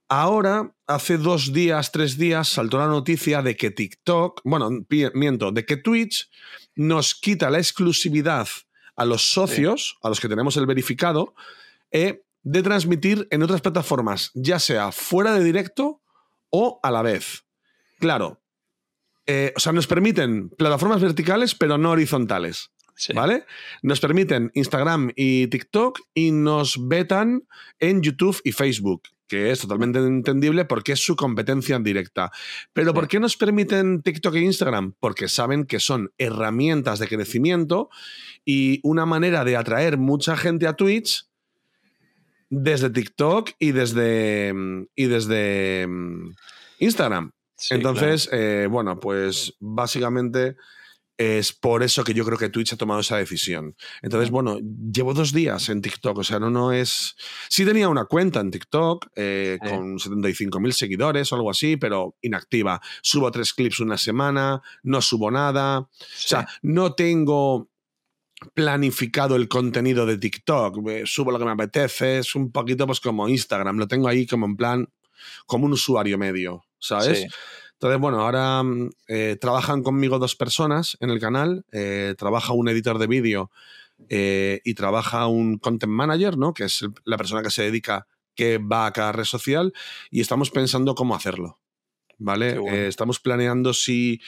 Ahora, 0.10 0.74
hace 0.88 1.17
dos 1.17 1.53
días, 1.53 1.91
tres 1.91 2.17
días, 2.17 2.50
saltó 2.50 2.79
la 2.79 2.88
noticia 2.88 3.41
de 3.41 3.56
que 3.56 3.72
TikTok, 3.72 4.41
bueno, 4.44 4.70
miento, 5.13 5.51
de 5.51 5.65
que 5.65 5.77
Twitch 5.77 6.29
nos 6.75 7.15
quita 7.15 7.50
la 7.50 7.60
exclusividad 7.60 8.48
a 8.96 9.06
los 9.06 9.32
socios, 9.32 9.98
a 10.01 10.10
los 10.10 10.20
que 10.20 10.29
tenemos 10.29 10.58
el 10.58 10.65
verificado, 10.65 11.36
eh, 11.91 12.24
de 12.41 12.63
transmitir 12.63 13.27
en 13.29 13.44
otras 13.44 13.62
plataformas, 13.62 14.32
ya 14.34 14.58
sea 14.58 14.91
fuera 14.91 15.34
de 15.34 15.44
directo 15.44 16.01
o 16.50 16.79
a 16.82 16.91
la 16.91 17.01
vez. 17.01 17.46
Claro, 18.00 18.41
eh, 19.27 19.53
o 19.56 19.60
sea, 19.60 19.74
nos 19.74 19.88
permiten 19.88 20.50
plataformas 20.50 21.01
verticales, 21.01 21.53
pero 21.53 21.77
no 21.77 21.91
horizontales. 21.91 22.72
¿Vale? 23.13 23.46
Nos 23.82 24.00
permiten 24.00 24.51
Instagram 24.54 25.12
y 25.16 25.48
TikTok 25.48 26.00
y 26.13 26.32
nos 26.32 26.88
vetan 26.88 27.48
en 27.80 28.01
YouTube 28.01 28.39
y 28.44 28.51
Facebook, 28.51 29.04
que 29.27 29.51
es 29.51 29.60
totalmente 29.60 30.00
entendible 30.00 30.66
porque 30.66 30.94
es 30.94 31.00
su 31.00 31.16
competencia 31.16 31.75
en 31.75 31.84
directa. 31.84 32.32
Pero 32.74 32.94
¿por 32.94 33.08
qué 33.08 33.20
nos 33.20 33.38
permiten 33.38 34.01
TikTok 34.01 34.36
e 34.36 34.42
Instagram? 34.42 34.94
Porque 35.00 35.27
saben 35.27 35.66
que 35.66 35.80
son 35.80 36.12
herramientas 36.18 37.00
de 37.00 37.08
crecimiento 37.08 37.89
y 38.46 38.80
una 38.84 39.06
manera 39.06 39.44
de 39.44 39.58
atraer 39.58 39.98
mucha 39.98 40.36
gente 40.36 40.68
a 40.68 40.74
Twitch 40.74 41.27
desde 42.50 42.89
TikTok 42.89 43.51
y 43.60 43.72
desde, 43.74 44.54
y 44.96 45.06
desde 45.06 45.86
mm, 45.88 46.36
Instagram. 46.80 47.32
Entonces, 47.70 48.30
eh, 48.32 48.68
bueno, 48.70 49.00
pues 49.00 49.56
básicamente 49.60 50.56
Es 51.17 51.51
por 51.51 51.81
eso 51.81 52.03
que 52.03 52.13
yo 52.13 52.24
creo 52.24 52.38
que 52.38 52.50
Twitch 52.50 52.74
ha 52.74 52.77
tomado 52.77 53.00
esa 53.00 53.17
decisión. 53.17 53.75
Entonces, 54.03 54.29
bueno, 54.29 54.59
llevo 54.59 55.15
dos 55.15 55.33
días 55.33 55.67
en 55.69 55.81
TikTok, 55.81 56.19
o 56.19 56.24
sea, 56.24 56.39
no, 56.39 56.51
no 56.51 56.71
es... 56.71 57.15
Sí 57.50 57.65
tenía 57.65 57.89
una 57.89 58.05
cuenta 58.05 58.39
en 58.39 58.51
TikTok 58.51 59.07
eh, 59.15 59.57
Sí. 59.63 59.69
con 59.69 59.97
75.000 59.97 60.71
seguidores 60.74 61.31
o 61.31 61.36
algo 61.36 61.50
así, 61.50 61.75
pero 61.75 62.15
inactiva. 62.21 62.79
Subo 63.01 63.31
tres 63.31 63.53
clips 63.53 63.79
una 63.79 63.97
semana, 63.97 64.62
no 64.83 65.01
subo 65.01 65.31
nada. 65.31 65.79
O 65.79 65.89
sea, 66.13 66.47
no 66.62 66.93
tengo 66.93 67.69
planificado 68.53 69.36
el 69.36 69.47
contenido 69.47 70.05
de 70.05 70.17
TikTok. 70.17 70.77
Subo 71.05 71.31
lo 71.31 71.39
que 71.39 71.45
me 71.45 71.51
apetece, 71.51 72.19
es 72.19 72.36
un 72.36 72.51
poquito 72.51 72.86
pues 72.86 73.00
como 73.00 73.27
Instagram, 73.27 73.77
lo 73.77 73.88
tengo 73.88 74.07
ahí 74.07 74.27
como 74.27 74.45
en 74.45 74.55
plan, 74.55 74.88
como 75.45 75.65
un 75.65 75.74
usuario 75.74 76.17
medio, 76.17 76.63
¿sabes? 76.79 77.21
Sí. 77.21 77.27
Entonces, 77.77 78.00
bueno, 78.00 78.22
ahora 78.22 78.63
mm, 78.63 78.89
eh, 79.07 79.38
trabajan 79.39 79.84
conmigo 79.84 80.19
dos 80.19 80.36
personas 80.36 80.98
en 81.00 81.10
el 81.10 81.19
canal. 81.19 81.65
eh, 81.72 82.15
trabaja 82.17 82.53
un 82.53 82.69
editor 82.69 82.98
de 82.98 83.07
vídeo 83.07 83.51
eh, 84.10 84.62
y 84.63 84.74
trabaja 84.74 85.27
un 85.27 85.57
content 85.57 85.91
manager, 85.91 86.38
¿no? 86.38 86.53
Que 86.53 86.65
es 86.65 86.86
la 87.05 87.17
persona 87.17 87.43
que 87.43 87.51
se 87.51 87.63
dedica, 87.63 88.07
que 88.36 88.57
va 88.57 88.88
a 88.88 88.93
cada 88.93 89.12
red 89.12 89.25
social. 89.25 89.74
Y 90.10 90.22
estamos 90.22 90.50
pensando 90.50 90.96
cómo 90.96 91.15
hacerlo, 91.15 91.60
¿vale? 92.17 92.57
Bueno. 92.57 92.77
Estamos 92.77 93.19
planeando 93.19 93.74
si 93.74 94.22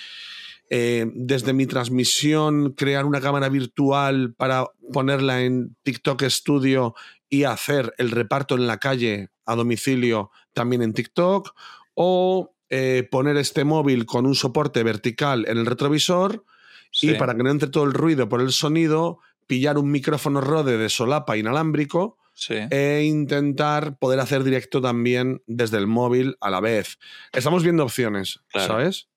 eh, 0.72 1.08
desde 1.15 1.53
mi 1.53 1.65
transmisión 1.65 2.74
crear 2.74 3.06
una 3.06 3.22
cámara 3.22 3.50
virtual 3.50 4.36
para 4.36 4.68
ponerla 4.94 5.41
en 5.41 5.75
TikTok 5.82 6.24
Studio 6.25 6.94
y 7.27 7.46
hacer 7.46 7.96
el 7.98 8.12
reparto 8.12 8.53
en 8.53 8.68
la 8.68 8.77
calle 8.77 9.29
a 9.46 9.56
domicilio 9.56 10.29
también 10.53 10.84
en 10.84 10.94
TikTok 10.94 11.56
o 11.96 12.53
eh, 12.70 13.08
poner 13.10 13.38
este 13.38 13.64
móvil 13.64 14.06
con 14.06 14.26
un 14.26 14.36
soporte 14.36 14.84
vertical 14.84 15.46
en 15.48 15.58
el 15.58 15.66
retrovisor 15.66 16.44
Sí. 16.92 17.12
y 17.12 17.14
para 17.16 17.36
que 17.36 17.44
no 17.44 17.52
entre 17.52 17.70
todo 17.70 17.84
el 17.84 17.94
ruido 17.94 18.28
por 18.30 18.42
el 18.42 18.52
sonido, 18.52 19.20
pillar 19.48 19.78
un 19.78 19.92
micrófono 19.92 20.42
Rode 20.42 20.78
de 20.78 20.90
solapa 20.90 21.38
inalámbrico 21.38 22.18
Sí. 22.34 22.56
e 22.72 23.04
intentar 23.06 23.98
poder 23.98 24.20
hacer 24.20 24.44
directo 24.44 24.82
también 24.82 25.42
desde 25.46 25.78
el 25.78 25.88
móvil 25.88 26.38
a 26.42 26.50
la 26.50 26.62
vez. 26.62 26.98
Estamos 27.34 27.64
viendo 27.64 27.84
opciones, 27.84 28.40
Claro. 28.50 28.68
¿sabes? 28.74 29.08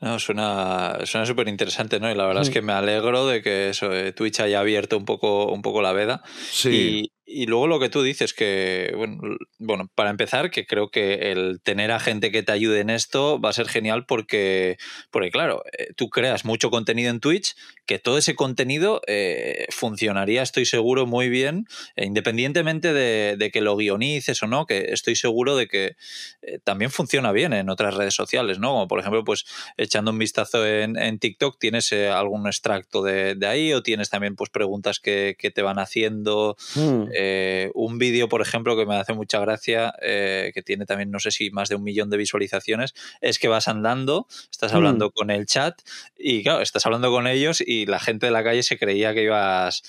No, 0.00 0.18
suena 0.18 0.98
suena 1.04 1.26
súper 1.26 1.46
interesante, 1.48 2.00
¿no? 2.00 2.10
Y 2.10 2.14
la 2.14 2.26
verdad 2.26 2.42
Sí. 2.42 2.48
es 2.48 2.52
que 2.54 2.62
me 2.62 2.72
alegro 2.72 3.26
de 3.26 3.40
que 3.42 3.68
eso, 3.70 3.92
eh, 3.92 4.12
Twitch 4.12 4.40
haya 4.40 4.58
abierto 4.60 4.96
un 4.96 5.04
poco, 5.04 5.52
un 5.52 5.62
poco 5.62 5.80
la 5.82 5.92
veda. 5.92 6.22
Sí. 6.50 7.02
Y, 7.04 7.12
y 7.24 7.46
luego 7.46 7.66
lo 7.66 7.78
que 7.80 7.88
tú 7.88 8.02
dices, 8.02 8.34
que, 8.34 8.92
bueno, 8.96 9.20
bueno, 9.58 9.90
para 9.94 10.10
empezar, 10.10 10.50
que 10.50 10.66
creo 10.66 10.90
que 10.90 11.32
el 11.32 11.60
tener 11.62 11.92
a 11.92 12.00
gente 12.00 12.30
que 12.32 12.42
te 12.42 12.52
ayude 12.52 12.80
en 12.80 12.90
esto 12.90 13.40
va 13.40 13.50
a 13.50 13.52
ser 13.52 13.68
genial 13.68 14.06
porque, 14.06 14.76
porque 15.10 15.30
claro, 15.30 15.62
eh, 15.78 15.88
tú 15.96 16.10
creas 16.10 16.44
mucho 16.44 16.70
contenido 16.70 17.10
en 17.10 17.20
Twitch, 17.20 17.54
que 17.86 17.98
todo 17.98 18.18
ese 18.18 18.34
contenido 18.34 19.00
eh, 19.06 19.66
funcionaría, 19.70 20.42
estoy 20.42 20.66
seguro, 20.66 21.06
muy 21.06 21.28
bien, 21.28 21.66
eh, 21.96 22.04
independientemente 22.06 22.92
de, 22.92 23.36
de 23.36 23.50
que 23.50 23.60
lo 23.60 23.76
guionices 23.76 24.42
o 24.42 24.46
no, 24.46 24.66
que 24.66 24.92
estoy 24.92 25.16
seguro 25.16 25.56
de 25.56 25.68
que 25.68 25.96
eh, 26.42 26.58
también 26.64 26.90
funciona 26.90 27.32
bien 27.32 27.52
en 27.52 27.70
otras 27.70 27.94
redes 27.94 28.14
sociales, 28.14 28.58
¿no? 28.58 28.68
Como 28.68 28.88
por 28.88 29.00
ejemplo, 29.00 29.24
pues 29.24 29.44
echando 29.76 30.10
un 30.10 30.18
vistazo 30.18 30.66
en, 30.66 30.96
en 30.96 31.18
TikTok, 31.18 31.58
tienes 31.58 31.92
eh, 31.92 32.08
algún 32.08 32.46
extracto 32.46 33.02
de, 33.02 33.34
de 33.34 33.46
ahí 33.46 33.72
o 33.72 33.82
tienes 33.82 34.10
también 34.10 34.36
pues 34.36 34.50
preguntas 34.50 35.00
que, 35.00 35.36
que 35.38 35.50
te 35.50 35.62
van 35.62 35.78
haciendo. 35.78 36.56
Mm. 36.74 37.04
Eh, 37.16 37.70
un 37.74 37.98
vídeo, 37.98 38.28
por 38.28 38.40
ejemplo, 38.42 38.76
que 38.76 38.86
me 38.86 38.96
hace 38.96 39.12
mucha 39.12 39.38
gracia, 39.40 39.94
eh, 40.02 40.50
que 40.54 40.62
tiene 40.62 40.86
también, 40.86 41.10
no 41.10 41.18
sé 41.18 41.30
si 41.30 41.50
más 41.50 41.68
de 41.68 41.76
un 41.76 41.82
millón 41.84 42.10
de 42.10 42.16
visualizaciones, 42.16 42.94
es 43.20 43.38
que 43.38 43.48
vas 43.48 43.68
andando, 43.68 44.26
estás 44.50 44.72
Mm. 44.72 44.76
hablando 44.76 45.10
con 45.10 45.30
el 45.30 45.46
chat 45.46 45.80
y 46.18 46.42
claro, 46.42 46.60
estás 46.62 46.84
hablando 46.86 47.10
con 47.10 47.26
ellos 47.26 47.60
y 47.64 47.86
la 47.86 47.98
gente 48.00 48.26
de 48.26 48.32
la 48.32 48.42
calle 48.44 48.62
se 48.62 48.78
creía 48.78 49.14
que 49.14 49.24
ibas 49.24 49.82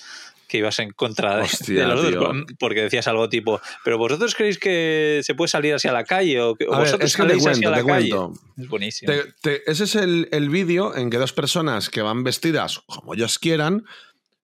que 0.46 0.58
ibas 0.58 0.78
en 0.78 0.90
contra 0.90 1.36
de, 1.38 1.42
Hostia, 1.44 1.80
de 1.80 1.86
los 1.86 2.12
dos, 2.12 2.36
porque 2.58 2.82
decías 2.82 3.08
algo 3.08 3.30
tipo, 3.30 3.60
pero 3.82 3.96
vosotros 3.96 4.34
creéis 4.34 4.58
que 4.58 5.20
se 5.24 5.34
puede 5.34 5.48
salir 5.48 5.72
así 5.72 5.88
a 5.88 5.92
la 5.92 6.04
calle 6.04 6.38
o, 6.42 6.54
que, 6.54 6.66
ver, 6.66 6.76
vosotros 6.78 7.10
es 7.10 7.16
que 7.16 7.22
te 7.22 7.28
saléis 7.40 7.46
así 7.46 7.62
cuento, 7.62 7.68
a 7.68 7.70
la 7.70 7.76
te 7.78 7.86
calle. 7.86 8.10
cuento. 8.10 8.40
Es 8.58 8.68
buenísimo. 8.68 9.10
Te- 9.12 9.32
te- 9.40 9.70
ese 9.70 9.84
es 9.84 9.94
el, 9.96 10.28
el 10.32 10.50
vídeo 10.50 10.94
en 10.94 11.08
que 11.08 11.16
dos 11.16 11.32
personas 11.32 11.88
que 11.88 12.02
van 12.02 12.22
vestidas 12.24 12.78
como 12.86 13.14
ellos 13.14 13.38
quieran 13.38 13.84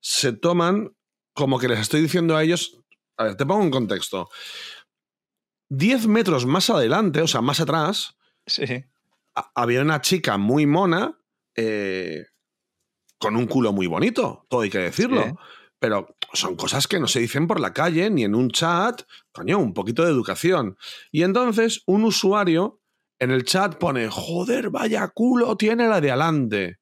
se 0.00 0.32
toman 0.32 0.94
como 1.34 1.58
que 1.58 1.68
les 1.68 1.80
estoy 1.80 2.02
diciendo 2.02 2.36
a 2.36 2.42
ellos. 2.42 2.78
A 3.16 3.24
ver, 3.24 3.36
te 3.36 3.46
pongo 3.46 3.62
un 3.62 3.70
contexto. 3.70 4.28
10 5.68 6.06
metros 6.08 6.46
más 6.46 6.70
adelante, 6.70 7.22
o 7.22 7.28
sea, 7.28 7.40
más 7.40 7.60
atrás, 7.60 8.16
Sí, 8.46 8.64
había 9.54 9.82
una 9.82 10.00
chica 10.00 10.36
muy 10.36 10.66
mona 10.66 11.18
eh, 11.54 12.26
con 13.18 13.36
un 13.36 13.46
culo 13.46 13.72
muy 13.72 13.86
bonito, 13.86 14.46
todo 14.48 14.62
hay 14.62 14.70
que 14.70 14.78
decirlo. 14.78 15.22
Sí. 15.22 15.30
Pero 15.78 16.16
son 16.32 16.56
cosas 16.56 16.86
que 16.86 17.00
no 17.00 17.06
se 17.06 17.20
dicen 17.20 17.46
por 17.46 17.60
la 17.60 17.72
calle 17.72 18.10
ni 18.10 18.24
en 18.24 18.34
un 18.34 18.50
chat. 18.50 19.02
Coño, 19.32 19.58
un 19.58 19.72
poquito 19.72 20.04
de 20.04 20.10
educación. 20.10 20.76
Y 21.10 21.22
entonces 21.22 21.82
un 21.86 22.04
usuario 22.04 22.80
en 23.18 23.30
el 23.30 23.44
chat 23.44 23.76
pone, 23.76 24.08
joder, 24.10 24.70
vaya 24.70 25.08
culo 25.08 25.56
tiene 25.56 25.88
la 25.88 26.00
de 26.00 26.10
adelante. 26.10 26.80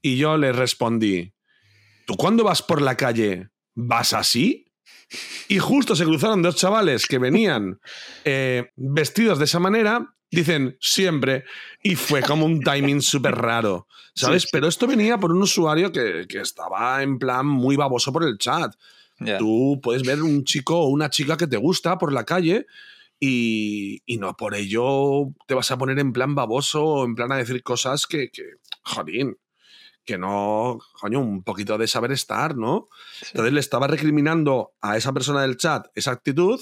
Y 0.00 0.16
yo 0.16 0.36
le 0.36 0.52
respondí, 0.52 1.33
¿tú 2.06 2.16
cuando 2.16 2.44
vas 2.44 2.62
por 2.62 2.82
la 2.82 2.96
calle 2.96 3.50
vas 3.74 4.12
así? 4.12 4.66
Y 5.48 5.58
justo 5.58 5.94
se 5.94 6.04
cruzaron 6.04 6.42
dos 6.42 6.56
chavales 6.56 7.06
que 7.06 7.18
venían 7.18 7.78
eh, 8.24 8.70
vestidos 8.76 9.38
de 9.38 9.44
esa 9.44 9.60
manera, 9.60 10.14
dicen 10.30 10.76
siempre, 10.80 11.44
y 11.82 11.94
fue 11.94 12.22
como 12.22 12.46
un 12.46 12.60
timing 12.60 13.00
súper 13.00 13.34
raro, 13.34 13.86
¿sabes? 14.14 14.42
Sí, 14.42 14.48
sí. 14.48 14.52
Pero 14.52 14.66
esto 14.68 14.86
venía 14.86 15.18
por 15.18 15.32
un 15.32 15.42
usuario 15.42 15.92
que, 15.92 16.26
que 16.28 16.40
estaba 16.40 17.02
en 17.02 17.18
plan 17.18 17.46
muy 17.46 17.76
baboso 17.76 18.12
por 18.12 18.24
el 18.24 18.38
chat. 18.38 18.74
Tú 19.38 19.80
puedes 19.82 20.02
ver 20.02 20.22
un 20.22 20.44
chico 20.44 20.80
o 20.80 20.88
una 20.88 21.08
chica 21.08 21.36
que 21.36 21.46
te 21.46 21.56
gusta 21.56 21.98
por 21.98 22.12
la 22.12 22.24
calle 22.24 22.66
y, 23.20 24.02
y 24.06 24.18
no 24.18 24.36
por 24.36 24.54
ello 24.54 25.32
te 25.46 25.54
vas 25.54 25.70
a 25.70 25.78
poner 25.78 25.98
en 25.98 26.12
plan 26.12 26.34
baboso 26.34 26.84
o 26.84 27.04
en 27.04 27.14
plan 27.14 27.30
a 27.30 27.36
decir 27.36 27.62
cosas 27.62 28.06
que, 28.06 28.30
que 28.30 28.42
jodín, 28.82 29.38
que 30.04 30.18
no, 30.18 30.78
coño, 31.00 31.20
un 31.20 31.42
poquito 31.42 31.78
de 31.78 31.86
saber 31.86 32.12
estar, 32.12 32.56
¿no? 32.56 32.88
Sí. 33.20 33.26
Entonces 33.32 33.52
le 33.52 33.60
estaba 33.60 33.86
recriminando 33.86 34.74
a 34.80 34.96
esa 34.96 35.12
persona 35.12 35.42
del 35.42 35.56
chat 35.56 35.86
esa 35.94 36.10
actitud 36.12 36.60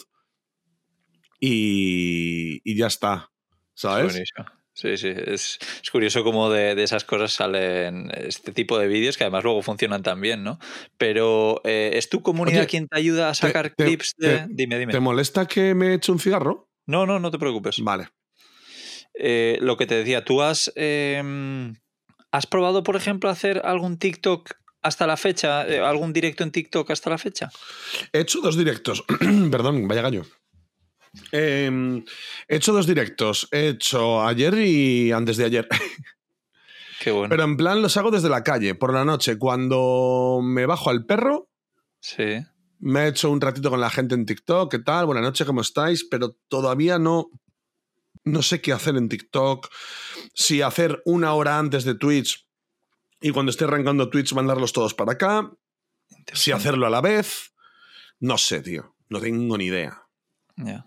y, 1.41 2.61
y 2.65 2.77
ya 2.77 2.87
está, 2.87 3.31
¿sabes? 3.75 4.13
Buenísimo. 4.13 4.47
Sí, 4.75 4.97
sí, 4.97 5.09
es, 5.09 5.59
es 5.83 5.91
curioso 5.91 6.25
cómo 6.25 6.49
de, 6.49 6.75
de 6.75 6.83
esas 6.83 7.05
cosas 7.05 7.33
salen 7.33 8.11
este 8.17 8.53
tipo 8.53 8.79
de 8.79 8.89
vídeos 8.89 9.19
que 9.19 9.25
además 9.25 9.45
luego 9.45 9.61
funcionan 9.61 10.03
tan 10.03 10.19
bien, 10.21 10.43
¿no? 10.43 10.59
Pero 10.97 11.61
eh, 11.65 11.91
¿es 11.95 12.09
tu 12.09 12.23
comunidad 12.23 12.61
Oye, 12.61 12.67
quien 12.69 12.89
te 12.89 12.97
ayuda 12.97 13.29
a 13.29 13.35
sacar 13.35 13.71
te- 13.71 13.85
clips 13.85 14.15
de...? 14.17 14.39
te- 14.39 14.47
dime, 14.49 14.79
dime. 14.79 14.93
¿Te 14.93 15.01
molesta 15.01 15.47
que 15.47 15.75
me 15.75 15.93
eche 15.93 16.11
un 16.11 16.19
cigarro? 16.21 16.71
No, 16.87 17.05
no, 17.05 17.19
no 17.19 17.31
te 17.31 17.39
preocupes. 17.39 17.81
Vale. 17.81 18.09
Eh, 19.13 19.59
lo 19.61 19.77
que 19.77 19.87
te 19.87 19.95
decía, 19.97 20.25
¿tú 20.25 20.41
has, 20.41 20.73
eh, 20.75 21.23
has 22.33 22.47
probado, 22.47 22.83
por 22.83 22.97
ejemplo, 22.97 23.31
hacer 23.31 23.63
algún 23.65 23.99
TikTok 23.99 24.51
hasta 24.83 25.07
la 25.07 25.17
fecha? 25.17 25.67
eh, 25.69 25.79
¿Algún 25.79 26.13
directo 26.13 26.43
en 26.43 26.51
TikTok 26.51 26.91
hasta 26.91 27.11
la 27.11 27.19
fecha? 27.19 27.51
He 28.13 28.21
hecho 28.21 28.41
dos 28.41 28.57
directos. 28.57 29.05
Perdón, 29.51 29.87
vaya 29.87 30.03
gallo. 30.03 30.23
Eh, 31.31 32.03
he 32.49 32.57
hecho 32.57 32.73
dos 32.73 32.87
directos. 32.87 33.47
He 33.53 33.69
hecho 33.69 34.27
ayer 34.27 34.55
y 34.55 35.13
antes 35.13 35.37
de 35.37 35.45
ayer. 35.45 35.69
Qué 37.01 37.11
bueno. 37.11 37.29
Pero 37.29 37.45
en 37.45 37.57
plan 37.57 37.83
los 37.83 37.97
hago 37.97 38.11
desde 38.11 38.29
la 38.29 38.43
calle, 38.43 38.75
por 38.75 38.93
la 38.93 39.05
noche. 39.05 39.37
Cuando 39.39 40.41
me 40.43 40.67
bajo 40.67 40.91
al 40.91 41.05
perro, 41.05 41.49
sí, 42.01 42.39
me 42.79 43.05
he 43.05 43.09
hecho 43.09 43.31
un 43.31 43.41
ratito 43.41 43.71
con 43.71 43.81
la 43.81 43.91
gente 43.91 44.15
en 44.15 44.25
TikTok. 44.25 44.71
¿Qué 44.71 44.79
tal? 44.79 45.07
Buenas 45.07 45.25
noches, 45.25 45.47
¿cómo 45.47 45.61
estáis? 45.61 46.07
Pero 46.09 46.37
todavía 46.49 46.99
no, 46.99 47.27
no 48.25 48.43
sé 48.43 48.61
qué 48.61 48.73
hacer 48.73 48.97
en 48.97 49.09
TikTok. 49.09 49.69
Si 50.35 50.63
hacer 50.63 51.03
una 51.05 51.35
hora 51.35 51.59
antes 51.59 51.85
de 51.85 51.95
Twitch 51.95 52.47
y 53.21 53.31
cuando 53.31 53.51
esté 53.51 53.65
arrancando 53.65 54.09
Twitch 54.11 54.33
mandarlos 54.35 54.73
todos 54.73 54.95
para 54.95 55.13
acá. 55.13 55.51
Si 56.33 56.53
hacerlo 56.53 56.87
a 56.87 56.91
la 56.91 57.01
vez. 57.01 57.53
No 58.21 58.39
sé, 58.39 58.61
tío. 58.63 58.95
No 59.09 59.21
tengo 59.21 59.57
ni 59.59 59.67
idea. 59.67 60.03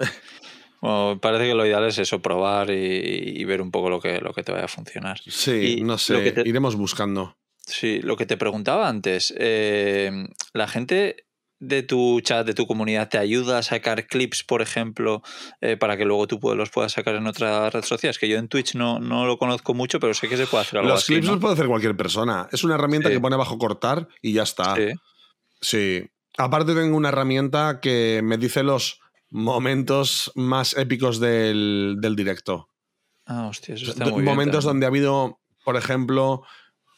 Bueno, 0.81 1.19
parece 1.19 1.45
que 1.47 1.55
lo 1.55 1.65
ideal 1.65 1.85
es 1.87 1.97
eso, 1.97 2.21
probar 2.21 2.69
y, 2.69 2.73
y 3.41 3.43
ver 3.45 3.59
un 3.61 3.71
poco 3.71 3.89
lo 3.89 3.99
que, 3.99 4.19
lo 4.21 4.33
que 4.33 4.43
te 4.43 4.51
vaya 4.51 4.65
a 4.65 4.67
funcionar. 4.67 5.19
Sí, 5.19 5.77
Y 5.79 5.81
no 5.83 5.97
sé. 5.97 6.31
te- 6.31 6.47
Iremos 6.47 6.75
buscando. 6.75 7.37
Sí, 7.65 8.01
lo 8.03 8.15
que 8.15 8.27
te 8.27 8.37
preguntaba 8.37 8.87
antes, 8.87 9.33
eh, 9.37 10.11
¿la 10.53 10.67
gente 10.67 11.25
de 11.59 11.83
tu 11.83 12.19
chat, 12.21 12.45
de 12.45 12.53
tu 12.53 12.67
comunidad, 12.67 13.07
te 13.09 13.17
ayuda 13.17 13.59
a 13.59 13.63
sacar 13.63 14.07
clips, 14.07 14.43
por 14.43 14.61
ejemplo, 14.61 15.21
eh, 15.61 15.77
para 15.77 15.95
que 15.97 16.05
luego 16.05 16.27
tú 16.27 16.39
los 16.55 16.69
puedas 16.69 16.91
sacar 16.91 17.15
en 17.15 17.25
otra 17.27 17.69
red 17.69 17.83
social? 17.83 18.11
Es 18.11 18.19
que 18.19 18.27
yo 18.27 18.37
en 18.37 18.47
Twitch 18.49 18.75
no, 18.75 18.99
no 18.99 19.25
lo 19.25 19.37
conozco 19.37 19.73
mucho, 19.73 19.99
pero 19.99 20.13
sé 20.13 20.27
que 20.27 20.37
se 20.37 20.47
puede 20.47 20.63
hacer 20.63 20.79
algo 20.79 20.89
Los 20.91 21.03
así, 21.03 21.13
clips 21.13 21.25
¿no? 21.27 21.31
los 21.33 21.41
puede 21.41 21.53
hacer 21.53 21.67
cualquier 21.67 21.95
persona. 21.95 22.47
Es 22.51 22.63
una 22.63 22.75
herramienta 22.75 23.07
Sí. 23.09 23.15
que 23.15 23.21
pone 23.21 23.35
bajo 23.37 23.57
cortar 23.57 24.07
y 24.21 24.33
ya 24.33 24.43
está. 24.43 24.75
Sí. 24.75 24.87
Sí. 25.61 26.09
Aparte 26.37 26.75
tengo 26.75 26.97
una 26.97 27.09
herramienta 27.09 27.79
que 27.81 28.19
me 28.23 28.37
dice 28.37 28.61
los 28.61 28.99
momentos 29.29 30.31
más 30.35 30.75
épicos 30.77 31.19
del, 31.19 31.95
del 31.99 32.15
directo. 32.15 32.69
Ah, 33.25 33.47
hostia, 33.47 33.75
eso 33.75 33.91
está 33.91 34.05
muy 34.05 34.23
momentos 34.23 34.63
donde 34.65 34.85
ha 34.85 34.89
habido, 34.89 35.39
por 35.63 35.77
ejemplo, 35.77 36.43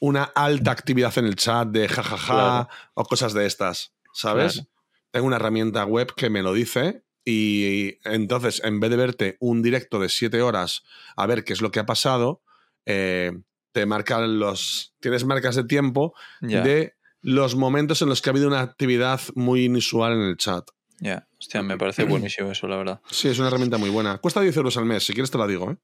una 0.02 0.24
alta 0.24 0.72
actividad 0.72 1.18
en 1.18 1.26
el 1.26 1.36
chat 1.36 1.68
de 1.70 1.88
jajaja 1.88 2.34
Claro. 2.34 2.70
o 2.96 3.04
cosas 3.06 3.34
de 3.34 3.46
estas, 3.46 3.94
¿sabes? 4.18 4.54
Claro. 4.54 4.70
Tengo 5.12 5.28
una 5.28 5.36
herramienta 5.38 5.86
web 5.86 6.14
que 6.16 6.30
me 6.30 6.42
lo 6.44 6.54
dice 6.54 7.04
y 7.24 7.98
entonces 8.04 8.62
en 8.64 8.80
vez 8.80 8.90
de 8.90 8.96
verte 8.98 9.38
un 9.40 9.62
directo 9.62 10.00
de 10.00 10.10
siete 10.10 10.42
horas 10.42 10.84
a 11.16 11.26
ver 11.28 11.44
qué 11.44 11.54
es 11.54 11.62
lo 11.62 11.72
que 11.72 11.80
ha 11.80 11.86
pasado, 11.86 12.42
eh, 12.86 13.32
te 13.72 13.86
marcan 13.86 14.40
los... 14.40 14.96
Tienes 15.00 15.26
marcas 15.26 15.56
de 15.56 15.64
tiempo 15.64 16.14
de 16.42 16.94
los 17.22 17.56
momentos 17.56 18.02
en 18.02 18.10
los 18.10 18.22
que 18.22 18.30
ha 18.30 18.32
habido 18.32 18.48
una 18.48 18.62
actividad 18.62 19.20
muy 19.36 19.66
inusual 19.66 20.14
en 20.14 20.22
el 20.22 20.38
chat. 20.38 20.68
ya. 21.00 21.28
Hostia, 21.40 21.62
me 21.62 21.78
parece 21.78 22.04
buenísimo 22.06 22.52
eso, 22.52 22.68
la 22.68 22.78
verdad. 22.78 23.02
Sí, 23.12 23.28
es 23.28 23.38
una 23.40 23.50
herramienta 23.50 23.78
muy 23.78 23.90
buena. 23.90 24.18
Cuesta 24.18 24.42
10 24.42 24.58
euros 24.58 24.78
al 24.78 24.86
mes, 24.86 25.04
si 25.06 25.14
quieres 25.14 25.30
te 25.32 25.38
la 25.38 25.46
digo, 25.48 25.72
¿eh? 25.72 25.78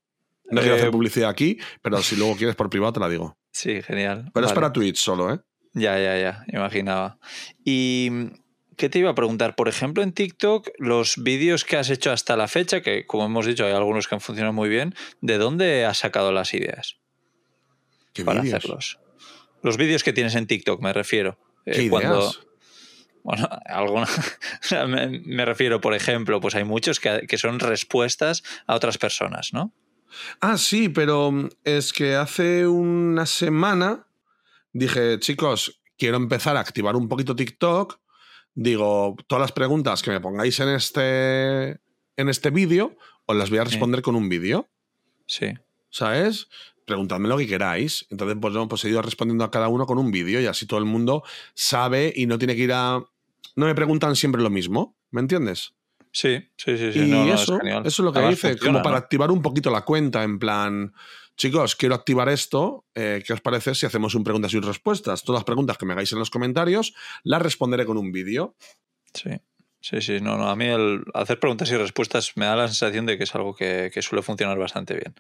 No 0.52 0.60
quiero 0.62 0.76
Eh, 0.76 0.80
hacer 0.80 0.92
publicidad 0.92 1.30
aquí, 1.30 1.58
pero 1.82 2.02
si 2.02 2.16
luego 2.16 2.36
quieres 2.36 2.56
por 2.56 2.70
privado 2.70 2.94
te 2.94 3.00
la 3.00 3.10
digo. 3.10 3.38
Sí, 3.52 3.82
genial. 3.82 4.30
Pero 4.34 4.46
es 4.46 4.54
para 4.54 4.72
Twitch 4.74 4.98
solo, 4.98 5.34
¿eh? 5.34 5.40
Ya, 5.74 5.98
ya, 6.00 6.18
ya, 6.18 6.46
imaginaba. 6.48 7.18
Y 7.66 8.10
¿qué 8.78 8.90
te 8.90 9.00
iba 9.00 9.10
a 9.10 9.16
preguntar? 9.16 9.56
Por 9.56 9.68
ejemplo, 9.68 10.04
en 10.04 10.14
TikTok, 10.14 10.70
los 10.78 11.16
vídeos 11.18 11.66
que 11.66 11.78
has 11.78 11.90
hecho 11.90 12.12
hasta 12.12 12.38
la 12.38 12.48
fecha, 12.48 12.82
que 12.82 13.06
como 13.06 13.26
hemos 13.26 13.46
dicho, 13.46 13.66
hay 13.66 13.74
algunos 13.74 14.08
que 14.08 14.16
han 14.16 14.22
funcionado 14.22 14.54
muy 14.54 14.70
bien, 14.70 14.96
¿de 15.22 15.38
dónde 15.38 15.86
has 15.86 15.98
sacado 15.98 16.32
las 16.32 16.54
ideas 16.54 16.98
¿Qué 18.14 18.24
para 18.24 18.42
hacerlos? 18.42 19.00
Los 19.62 19.78
vídeos 19.78 20.04
que 20.04 20.14
tienes 20.14 20.36
en 20.36 20.46
TikTok, 20.46 20.82
me 20.82 20.94
refiero. 20.94 21.40
Eh, 21.66 21.72
¿Qué 21.74 21.84
ideas? 21.84 22.42
Bueno, 23.24 23.48
alguna, 23.66 24.08
me, 24.88 25.22
me 25.26 25.46
refiero, 25.46 25.82
por 25.82 25.96
ejemplo, 25.96 26.40
pues 26.42 26.56
hay 26.56 26.66
muchos 26.66 27.00
que, 27.00 27.26
que 27.28 27.38
son 27.38 27.60
respuestas 27.60 28.44
a 28.68 28.76
otras 28.76 28.98
personas, 28.98 29.54
¿no? 29.54 29.74
Ah, 30.42 30.58
sí, 30.58 30.90
pero 30.90 31.32
mm, 31.32 31.50
es 31.64 31.94
que 31.94 32.16
hace 32.16 32.68
una 32.68 33.26
semana 33.26 34.06
dije, 34.74 35.20
chicos, 35.20 35.82
quiero 35.98 36.18
empezar 36.18 36.58
a 36.58 36.60
activar 36.60 36.96
un 36.96 37.08
poquito 37.08 37.36
TikTok. 37.36 38.00
Digo, 38.56 39.16
todas 39.28 39.42
las 39.42 39.52
preguntas 39.52 40.02
que 40.04 40.12
me 40.12 40.20
pongáis 40.20 40.60
en 40.60 40.70
este, 40.70 41.80
en 42.18 42.30
este 42.30 42.50
vídeo, 42.52 42.98
os 43.26 43.36
las 43.36 43.50
voy 43.50 43.60
a 43.60 43.64
Sí. 43.66 43.72
responder 43.72 44.02
con 44.02 44.16
un 44.16 44.30
vídeo. 44.30 44.70
Sí, 45.26 45.48
¿sabes? 45.90 46.50
Preguntadme 46.86 47.30
lo 47.30 47.38
que 47.38 47.48
queráis. 47.48 48.06
Entonces, 48.10 48.38
pues, 48.42 48.54
no, 48.54 48.68
pues 48.68 48.84
he 48.86 48.90
ido 48.90 49.02
respondiendo 49.02 49.44
a 49.46 49.50
cada 49.52 49.70
uno 49.70 49.86
con 49.86 49.98
un 49.98 50.12
vídeo 50.12 50.42
y 50.42 50.46
así 50.46 50.68
todo 50.68 50.80
el 50.80 50.86
mundo 50.86 51.24
sabe 51.54 52.12
y 52.16 52.26
no 52.26 52.38
tiene 52.38 52.56
que 52.56 52.64
ir 52.64 52.74
a. 52.74 53.02
No 53.56 53.66
me 53.66 53.74
preguntan 53.76 54.16
siempre 54.16 54.42
lo 54.42 54.50
mismo, 54.50 54.96
¿me 55.12 55.22
entiendes? 55.22 55.74
sí, 56.12 56.38
sí, 56.58 56.78
sí. 56.78 56.94
sí. 56.94 57.00
y 57.00 57.10
No, 57.10 57.26
no, 57.26 57.34
es 57.34 57.42
eso, 57.42 57.60
eso 57.64 57.86
es 57.88 58.00
lo 58.00 58.14
que 58.14 58.20
Además 58.20 58.40
funciona, 58.40 58.66
como 58.74 58.84
para 58.84 58.98
activar 59.00 59.32
un 59.32 59.42
poquito 59.42 59.72
la 59.72 59.82
cuenta, 59.82 60.24
en 60.24 60.38
plan, 60.38 60.94
chicos, 61.36 61.76
quiero 61.76 61.96
activar 61.96 62.30
esto, 62.30 62.86
eh, 62.96 63.24
¿qué 63.26 63.34
os 63.34 63.42
parece 63.42 63.76
si 63.76 63.86
hacemos 63.86 64.16
un 64.16 64.24
preguntas 64.24 64.54
y 64.54 64.60
respuestas? 64.60 65.24
Todas 65.24 65.40
las 65.40 65.46
preguntas 65.46 65.78
que 65.78 65.86
me 65.86 65.94
hagáis 65.94 66.12
en 66.12 66.20
los 66.20 66.30
comentarios 66.30 66.94
las 67.24 67.42
responderé 67.42 67.86
con 67.86 67.98
un 67.98 68.12
vídeo. 68.12 68.56
Sí, 69.14 69.32
sí, 69.80 70.02
sí. 70.02 70.20
No, 70.22 70.38
no. 70.38 70.50
A 70.50 70.56
mí 70.56 70.66
el 70.66 71.04
hacer 71.14 71.40
preguntas 71.40 71.70
y 71.72 71.78
respuestas 71.78 72.34
me 72.36 72.46
da 72.46 72.56
la 72.56 72.68
sensación 72.68 73.06
de 73.06 73.18
que 73.18 73.24
es 73.24 73.36
algo 73.36 73.56
que, 73.56 73.92
que 73.94 74.02
suele 74.02 74.24
funcionar 74.24 74.58
bastante 74.58 74.94
bien. 74.94 75.16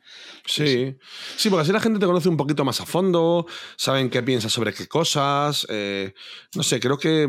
Sí. 0.45 0.95
sí, 1.35 1.49
porque 1.49 1.63
así 1.63 1.71
la 1.71 1.79
gente 1.79 1.99
te 1.99 2.05
conoce 2.05 2.29
un 2.29 2.37
poquito 2.37 2.65
más 2.65 2.81
a 2.81 2.85
fondo, 2.85 3.45
saben 3.75 4.09
qué 4.09 4.23
piensas 4.23 4.51
sobre 4.51 4.73
qué 4.73 4.87
cosas. 4.87 5.65
eh, 5.69 6.13
no 6.55 6.63
sé, 6.63 6.79
creo 6.79 6.97
que 6.97 7.27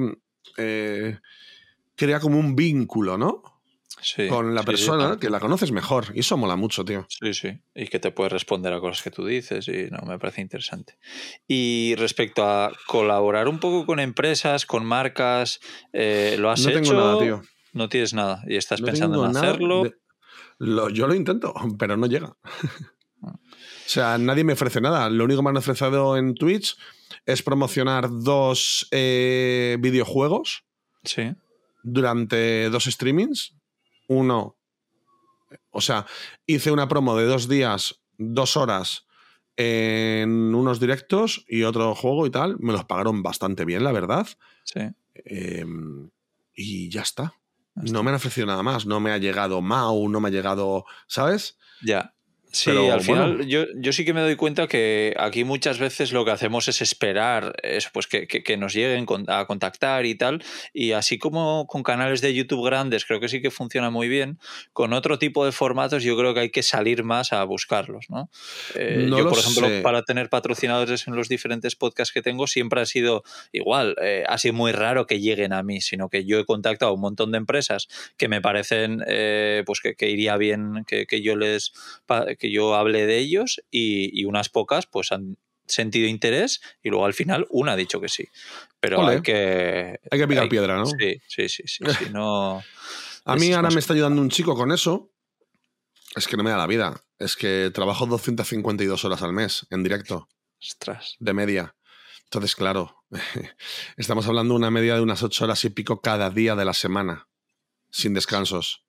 eh, 0.56 1.18
crea 1.96 2.20
como 2.20 2.38
un 2.38 2.54
vínculo, 2.54 3.18
¿no? 3.18 3.53
Sí, 4.00 4.28
Con 4.28 4.54
la 4.54 4.60
sí, 4.62 4.66
persona 4.66 5.16
que 5.18 5.30
la 5.30 5.40
conoces 5.40 5.70
mejor. 5.72 6.06
Y 6.14 6.20
eso 6.20 6.36
mola 6.36 6.56
mucho, 6.56 6.84
tío. 6.84 7.06
Sí, 7.08 7.32
sí. 7.32 7.58
Y 7.74 7.86
que 7.86 7.98
te 7.98 8.10
puedes 8.10 8.32
responder 8.32 8.72
a 8.72 8.80
cosas 8.80 9.02
que 9.02 9.10
tú 9.10 9.24
dices 9.24 9.66
y 9.68 9.88
no, 9.90 9.98
me 10.06 10.18
parece 10.18 10.40
interesante. 10.42 10.98
Y 11.48 11.94
respecto 11.96 12.44
a 12.44 12.72
colaborar 12.86 13.48
un 13.48 13.60
poco 13.60 13.86
con 13.86 14.00
empresas, 14.00 14.66
con 14.66 14.84
marcas, 14.84 15.60
eh, 15.92 16.36
¿lo 16.38 16.50
has 16.50 16.62
No 16.64 16.70
hecho? 16.70 16.80
tengo 16.82 16.92
nada, 17.00 17.18
tío. 17.18 17.42
No 17.72 17.88
tienes 17.88 18.12
nada 18.14 18.42
y 18.46 18.56
estás 18.56 18.80
No 18.80 18.86
pensando 18.86 19.24
en 19.24 19.36
hacerlo. 19.36 19.84
de- 19.84 19.94
Lo- 20.58 20.90
yo 20.90 21.06
lo 21.06 21.14
intento, 21.14 21.54
pero 21.78 21.96
no 21.96 22.06
llega. 22.06 22.36
Ah. 23.22 23.32
o 23.36 23.38
sea, 23.88 24.18
nadie 24.18 24.44
me 24.44 24.52
ofrece 24.52 24.80
nada. 24.80 25.08
Lo 25.08 25.24
único 25.24 25.40
que 25.40 25.44
me 25.44 25.50
han 25.50 25.56
ofrecido 25.56 26.16
en 26.18 26.34
Twitch 26.34 26.76
es 27.26 27.42
promocionar 27.42 28.08
dos 28.10 28.86
eh, 28.90 29.76
videojuegos 29.80 30.64
Sí, 31.04 31.32
durante 31.82 32.68
dos 32.70 32.84
streamings. 32.84 33.54
Uno, 34.08 34.56
o 35.70 35.80
sea, 35.80 36.06
hice 36.46 36.70
una 36.70 36.88
promo 36.88 37.16
de 37.16 37.24
dos 37.24 37.48
días, 37.48 38.00
dos 38.18 38.56
horas 38.56 39.06
en 39.56 40.54
unos 40.54 40.80
directos 40.80 41.44
y 41.48 41.62
otro 41.62 41.94
juego 41.94 42.26
y 42.26 42.30
tal. 42.30 42.56
Me 42.58 42.72
los 42.72 42.84
pagaron 42.84 43.22
bastante 43.22 43.64
bien, 43.64 43.84
la 43.84 43.92
verdad. 43.92 44.26
sí. 44.64 44.80
Eh, 45.26 45.64
y 46.56 46.88
ya 46.88 47.02
está. 47.02 47.34
Ya 47.74 47.82
está. 47.82 47.92
No 47.92 48.02
me 48.02 48.10
han 48.10 48.16
ofrecido 48.16 48.46
nada 48.46 48.62
más. 48.62 48.86
No 48.86 49.00
me 49.00 49.10
ha 49.12 49.18
llegado 49.18 49.60
Mau, 49.60 50.08
no 50.08 50.20
me 50.20 50.28
ha 50.28 50.32
llegado. 50.32 50.84
¿Sabes? 51.06 51.58
Ya. 51.82 52.14
Sí, 52.54 52.70
Pero, 52.70 52.92
al 52.92 53.00
final 53.00 53.32
bueno. 53.38 53.44
yo, 53.48 53.64
yo 53.74 53.92
sí 53.92 54.04
que 54.04 54.14
me 54.14 54.20
doy 54.20 54.36
cuenta 54.36 54.68
que 54.68 55.12
aquí 55.18 55.42
muchas 55.42 55.80
veces 55.80 56.12
lo 56.12 56.24
que 56.24 56.30
hacemos 56.30 56.68
es 56.68 56.80
esperar 56.82 57.56
eso, 57.64 57.90
pues 57.92 58.06
que, 58.06 58.28
que- 58.28 58.44
que 58.44 58.56
nos 58.56 58.72
lleguen 58.74 59.06
a 59.26 59.44
contactar 59.46 60.06
y 60.06 60.14
tal. 60.14 60.40
Y 60.72 60.92
así 60.92 61.18
como 61.18 61.66
con 61.66 61.82
canales 61.82 62.20
de 62.20 62.32
YouTube 62.32 62.64
grandes 62.64 63.04
creo 63.06 63.18
que 63.18 63.28
sí 63.28 63.42
que 63.42 63.50
funciona 63.50 63.90
muy 63.90 64.06
bien, 64.08 64.38
con 64.72 64.92
otro 64.92 65.18
tipo 65.18 65.44
de 65.44 65.50
formatos 65.50 66.04
yo 66.04 66.16
creo 66.16 66.32
que 66.32 66.40
hay 66.40 66.50
que 66.50 66.62
salir 66.62 67.02
más 67.02 67.32
a 67.32 67.42
buscarlos. 67.42 68.06
¿no? 68.08 68.30
Eh, 68.76 69.06
No 69.08 69.18
yo, 69.18 69.28
por 69.28 69.38
ejemplo, 69.40 69.66
sé. 69.68 69.80
para 69.82 70.02
tener 70.02 70.28
patrocinadores 70.28 71.08
en 71.08 71.16
los 71.16 71.28
diferentes 71.28 71.74
podcasts 71.74 72.14
que 72.14 72.22
tengo, 72.22 72.46
siempre 72.46 72.80
ha 72.80 72.86
sido 72.86 73.24
igual. 73.50 73.96
eh, 74.00 74.22
ha 74.28 74.38
sido 74.38 74.54
muy 74.54 74.70
raro 74.70 75.06
que 75.08 75.18
lleguen 75.18 75.52
a 75.52 75.64
mí, 75.64 75.80
sino 75.80 76.08
que 76.08 76.24
yo 76.24 76.38
he 76.38 76.44
contactado 76.44 76.92
a 76.92 76.94
un 76.94 77.00
montón 77.00 77.32
de 77.32 77.38
empresas 77.38 77.88
que 78.16 78.28
me 78.28 78.40
parecen 78.40 79.02
eh, 79.08 79.64
pues 79.66 79.80
que, 79.80 79.96
que 79.96 80.08
iría 80.08 80.36
bien 80.36 80.84
que, 80.86 81.06
que 81.06 81.20
yo 81.20 81.34
les 81.34 81.72
que 82.44 82.50
yo 82.50 82.74
hable 82.74 83.06
de 83.06 83.16
ellos 83.16 83.62
y, 83.70 84.20
y 84.20 84.26
unas 84.26 84.50
pocas 84.50 84.84
pues 84.84 85.12
han 85.12 85.38
sentido 85.66 86.06
interés 86.06 86.60
y 86.82 86.90
luego 86.90 87.06
al 87.06 87.14
final 87.14 87.46
una 87.48 87.72
ha 87.72 87.76
dicho 87.76 88.02
que 88.02 88.10
sí. 88.10 88.28
Pero 88.80 89.06
hay 89.06 89.22
que... 89.22 89.98
Hay 90.10 90.18
que 90.18 90.28
picar 90.28 90.46
piedra, 90.50 90.76
¿no? 90.76 90.84
Sí, 90.84 91.22
sí, 91.26 91.48
sí, 91.48 91.62
sí. 91.64 91.84
sí, 91.98 92.06
no... 92.12 92.62
A 93.24 93.36
mí 93.36 93.50
ahora 93.54 93.70
me 93.70 93.78
está 93.78 93.94
ayudando 93.94 94.20
un 94.20 94.28
chico 94.28 94.54
con 94.54 94.72
eso. 94.72 95.10
Es 96.14 96.28
que 96.28 96.36
no 96.36 96.42
me 96.42 96.50
da 96.50 96.58
la 96.58 96.66
vida. 96.66 97.02
Es 97.18 97.34
que 97.34 97.70
trabajo 97.72 98.04
252 98.04 99.02
horas 99.06 99.22
al 99.22 99.32
mes 99.32 99.66
en 99.70 99.82
directo, 99.82 100.28
Ostras. 100.60 101.16
de 101.18 101.32
media. 101.32 101.76
Entonces, 102.24 102.54
claro, 102.54 103.06
estamos 103.96 104.26
hablando 104.26 104.52
de 104.52 104.58
una 104.58 104.70
media 104.70 104.96
de 104.96 105.00
unas 105.00 105.22
8 105.22 105.44
horas 105.44 105.64
y 105.64 105.70
pico 105.70 106.02
cada 106.02 106.28
día 106.28 106.54
de 106.56 106.66
la 106.66 106.74
semana, 106.74 107.26
sin 107.90 108.12
descansos. 108.12 108.83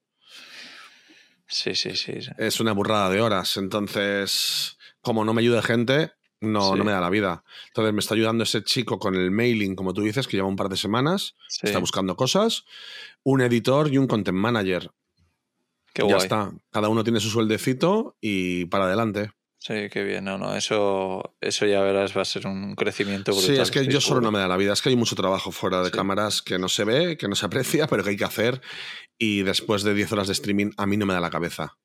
Sí, 1.47 1.75
sí, 1.75 1.95
sí. 1.95 2.21
sí. 2.21 2.31
Es 2.37 2.59
una 2.59 2.71
burrada 2.73 3.09
de 3.09 3.21
horas. 3.21 3.57
Entonces, 3.57 4.77
como 5.01 5.23
no 5.25 5.33
me 5.33 5.41
ayuda 5.41 5.61
gente, 5.61 6.11
no, 6.41 6.71
Sí. 6.73 6.77
no 6.77 6.83
me 6.83 6.91
da 6.91 6.99
la 7.01 7.09
vida. 7.09 7.43
Entonces, 7.67 7.93
me 7.93 7.99
está 7.99 8.13
ayudando 8.15 8.43
ese 8.43 8.63
chico 8.63 8.99
con 8.99 9.15
el 9.15 9.31
mailing, 9.31 9.75
como 9.75 9.93
tú 9.93 10.01
dices, 10.01 10.27
que 10.27 10.37
lleva 10.37 10.47
un 10.47 10.55
par 10.55 10.69
de 10.69 10.77
semanas. 10.77 11.35
Sí, 11.47 11.61
Está 11.67 11.79
buscando 11.79 12.15
cosas. 12.15 12.63
Un 13.23 13.41
editor 13.41 13.91
y 13.91 13.97
un 13.97 14.07
content 14.07 14.37
manager. 14.37 14.91
qué 15.93 16.01
ya 16.01 16.07
guay. 16.15 16.17
está. 16.17 16.51
Cada 16.71 16.89
uno 16.89 17.03
tiene 17.03 17.19
su 17.21 17.29
sueldecito 17.29 18.17
y 18.19 18.65
para 18.65 18.85
adelante. 18.85 19.31
Sí, 19.59 19.89
qué 19.89 20.03
bien. 20.03 20.25
No, 20.25 20.37
no, 20.37 20.55
eso, 20.55 21.35
eso 21.41 21.65
ya 21.65 21.81
verás, 21.81 22.15
va 22.15 22.21
a 22.21 22.25
ser 22.25 22.45
un 22.45 22.75
crecimiento 22.75 23.31
brutal. 23.31 23.55
Sí, 23.55 23.59
es 23.61 23.71
que 23.71 23.87
yo 23.87 23.99
solo 24.01 24.19
no 24.21 24.29
me 24.31 24.37
da 24.37 24.47
la 24.47 24.57
vida. 24.57 24.73
Es 24.73 24.81
que 24.81 24.89
hay 24.89 24.95
mucho 24.95 25.15
trabajo 25.15 25.51
fuera 25.51 25.79
de 25.79 25.85
Sí. 25.85 25.91
cámaras 25.91 26.41
que 26.43 26.59
no 26.59 26.67
se 26.69 26.83
ve, 26.83 27.17
que 27.17 27.27
no 27.27 27.35
se 27.35 27.45
aprecia, 27.45 27.87
pero 27.89 28.03
que 28.03 28.09
hay 28.11 28.17
que 28.17 28.25
hacer. 28.25 28.61
Y 29.17 29.43
después 29.43 29.83
de 29.83 29.93
10 29.93 30.11
horas 30.13 30.27
de 30.27 30.33
streaming, 30.33 30.71
a 30.77 30.85
mí 30.85 30.97
no 30.97 31.05
me 31.05 31.13
da 31.13 31.19
la 31.19 31.29
cabeza. 31.29 31.77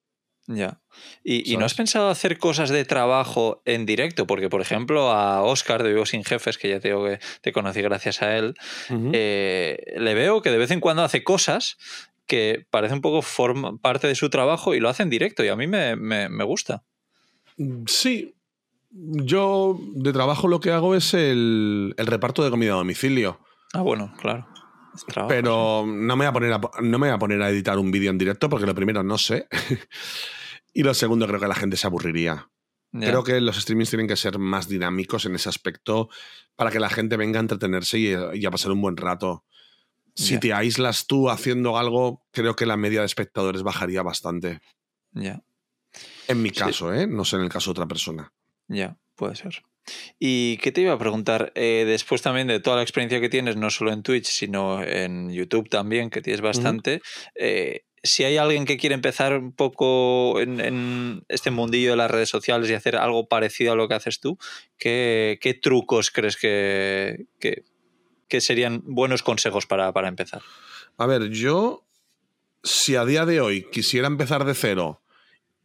Ya. 0.46 0.80
¿Y, 1.22 1.52
y 1.52 1.56
no 1.56 1.64
has 1.64 1.74
pensado 1.74 2.08
hacer 2.08 2.38
cosas 2.38 2.70
de 2.70 2.84
trabajo 2.84 3.62
en 3.66 3.86
directo? 3.86 4.26
Porque, 4.26 4.48
por 4.48 4.60
ejemplo, 4.60 5.10
a 5.10 5.42
Oscar 5.42 5.82
de 5.84 5.90
Vivo 5.92 6.06
Sin 6.06 6.24
Jefes, 6.24 6.58
que 6.58 6.68
ya 6.70 6.80
te 6.80 6.88
digo 6.88 7.04
que 7.04 7.20
te 7.40 7.52
conocí 7.52 7.82
gracias 7.82 8.20
a 8.22 8.36
él, 8.36 8.54
eh, 9.12 9.94
le 9.96 10.14
veo 10.14 10.42
que 10.42 10.50
de 10.50 10.58
vez 10.58 10.70
en 10.72 10.80
cuando 10.80 11.02
hace 11.04 11.22
cosas 11.22 11.76
que 12.26 12.66
parece 12.70 12.94
un 12.94 13.00
poco 13.00 13.22
forma, 13.22 13.76
parte 13.78 14.08
de 14.08 14.14
su 14.16 14.28
trabajo 14.30 14.74
y 14.74 14.80
lo 14.80 14.88
hace 14.88 15.02
en 15.04 15.10
directo 15.10 15.44
y 15.44 15.48
a 15.48 15.56
mí 15.56 15.66
me, 15.68 15.94
me- 15.96 16.28
me 16.28 16.44
gusta. 16.44 16.82
Sí. 17.86 18.34
Yo 18.92 19.78
de 19.94 20.12
trabajo 20.12 20.48
lo 20.48 20.58
que 20.60 20.72
hago 20.72 20.96
es 20.96 21.14
el, 21.14 21.94
el 21.96 22.06
reparto 22.06 22.42
de 22.42 22.50
comida 22.50 22.72
a 22.72 22.76
domicilio. 22.76 23.38
Ah, 23.72 23.82
bueno, 23.82 24.12
claro. 24.18 24.48
Trabajo, 25.06 25.28
Pero 25.28 25.84
no 25.86 26.16
me, 26.16 26.24
voy 26.24 26.26
a 26.26 26.32
poner 26.32 26.52
a, 26.52 26.60
no 26.82 26.98
me 26.98 27.06
voy 27.08 27.14
a 27.14 27.18
poner 27.18 27.40
a 27.42 27.50
editar 27.50 27.78
un 27.78 27.90
vídeo 27.90 28.10
en 28.10 28.18
directo 28.18 28.48
porque 28.48 28.66
lo 28.66 28.74
primero 28.74 29.02
no 29.02 29.18
sé. 29.18 29.46
y 30.74 30.82
lo 30.82 30.94
segundo 30.94 31.26
creo 31.26 31.40
que 31.40 31.48
la 31.48 31.54
gente 31.54 31.76
se 31.76 31.86
aburriría. 31.86 32.50
Creo 32.92 33.22
que 33.22 33.40
los 33.40 33.56
streamings 33.56 33.90
tienen 33.90 34.08
que 34.08 34.16
ser 34.16 34.40
más 34.40 34.68
dinámicos 34.68 35.24
en 35.24 35.36
ese 35.36 35.48
aspecto 35.48 36.08
para 36.56 36.72
que 36.72 36.80
la 36.80 36.90
gente 36.90 37.16
venga 37.16 37.38
a 37.38 37.42
entretenerse 37.42 37.98
y, 38.00 38.08
y 38.34 38.44
a 38.46 38.50
pasar 38.50 38.72
un 38.72 38.80
buen 38.82 38.96
rato. 38.96 39.44
Si 40.16 40.40
te 40.40 40.52
aíslas 40.52 41.06
tú 41.06 41.30
haciendo 41.30 41.78
algo, 41.78 42.24
creo 42.32 42.56
que 42.56 42.66
la 42.66 42.76
media 42.76 42.98
de 43.00 43.06
espectadores 43.06 43.62
bajaría 43.62 44.02
bastante. 44.02 44.60
Ya, 45.12 45.40
En 46.26 46.42
mi 46.42 46.48
Sí. 46.50 46.56
caso, 46.56 46.92
¿eh? 46.92 47.06
No 47.06 47.24
sé 47.24 47.36
en 47.36 47.42
el 47.42 47.48
caso 47.48 47.70
de 47.70 47.72
otra 47.72 47.86
persona. 47.86 48.32
ya, 48.66 48.96
puede 49.14 49.36
ser. 49.36 49.62
¿Y 50.22 50.58
qué 50.58 50.70
te 50.70 50.82
iba 50.82 50.92
a 50.92 50.98
preguntar? 50.98 51.50
Eh, 51.54 51.84
después 51.86 52.20
también 52.20 52.46
de 52.46 52.60
toda 52.60 52.76
la 52.76 52.82
experiencia 52.82 53.22
que 53.22 53.30
tienes, 53.30 53.56
no 53.56 53.70
solo 53.70 53.90
en 53.90 54.02
Twitch, 54.02 54.26
sino 54.26 54.84
en 54.84 55.30
YouTube 55.30 55.70
también, 55.70 56.10
que 56.10 56.20
tienes 56.20 56.42
bastante, 56.42 57.00
eh, 57.34 57.84
si 58.02 58.24
hay 58.24 58.36
alguien 58.36 58.66
que 58.66 58.76
quiere 58.76 58.94
empezar 58.94 59.38
un 59.38 59.52
poco 59.52 60.38
en, 60.40 61.24
este 61.28 61.50
mundillo 61.50 61.90
de 61.90 61.96
las 61.96 62.10
redes 62.10 62.28
sociales 62.28 62.68
y 62.68 62.74
hacer 62.74 62.96
algo 62.96 63.28
parecido 63.28 63.72
a 63.72 63.76
lo 63.76 63.88
que 63.88 63.94
haces 63.94 64.20
tú, 64.20 64.38
¿qué, 64.78 65.58
trucos 65.62 66.10
crees 66.10 66.36
que, 66.36 67.26
que, 67.38 68.40
serían 68.40 68.82
buenos 68.84 69.22
consejos 69.22 69.66
para, 69.66 69.92
para 69.92 70.08
empezar? 70.08 70.42
A 70.98 71.06
ver, 71.06 71.30
yo, 71.30 71.86
si 72.62 72.96
a 72.96 73.06
día 73.06 73.24
de 73.24 73.40
hoy 73.40 73.66
quisiera 73.70 74.06
empezar 74.06 74.44
de 74.44 74.54
cero, 74.54 74.99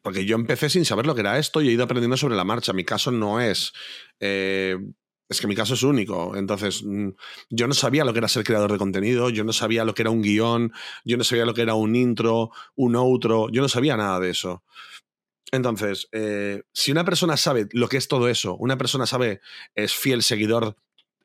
porque 0.06 0.24
yo 0.24 0.36
empecé 0.36 0.70
sin 0.70 0.86
saber 0.86 1.08
lo 1.08 1.16
que 1.16 1.22
era 1.22 1.40
esto 1.40 1.62
y 1.64 1.68
he 1.68 1.72
ido 1.72 1.84
aprendiendo 1.84 2.16
sobre 2.16 2.36
la 2.36 2.44
marcha. 2.44 2.74
Mi 2.74 2.84
caso 2.84 3.10
no 3.10 3.42
es. 3.42 3.74
Eh, 4.20 4.78
es 5.28 5.42
que 5.42 5.48
mi 5.48 5.56
caso 5.56 5.74
es 5.74 5.82
único. 5.82 6.36
Entonces, 6.36 6.84
mm, 6.84 7.10
yo 7.50 7.68
no 7.68 7.74
sabía 7.74 8.06
lo 8.06 8.14
que 8.14 8.20
era 8.20 8.28
ser 8.28 8.44
creador 8.44 8.72
de 8.72 8.78
contenido, 8.78 9.32
yo 9.32 9.44
no 9.44 9.52
sabía 9.52 9.84
lo 9.84 9.96
que 9.96 10.04
era 10.04 10.12
un 10.12 10.22
guion, 10.22 10.72
yo 11.06 11.18
no 11.18 11.24
sabía 11.24 11.44
lo 11.44 11.56
que 11.56 11.64
era 11.64 11.74
un 11.74 11.96
intro, 11.96 12.52
un 12.76 12.96
outro, 12.96 13.50
yo 13.50 13.64
no 13.64 13.68
sabía 13.68 13.98
nada 13.98 14.20
de 14.20 14.30
eso. 14.30 14.64
Entonces, 15.52 16.08
eh, 16.12 16.62
si 16.72 16.92
una 16.92 17.04
persona 17.04 17.36
sabe 17.36 17.68
lo 17.72 17.90
que 17.90 17.98
es 17.98 18.08
todo 18.08 18.30
eso, 18.30 18.56
una 18.58 18.78
persona 18.78 19.08
sabe, 19.08 19.42
es 19.74 19.96
fiel 19.96 20.22
seguidor 20.22 20.78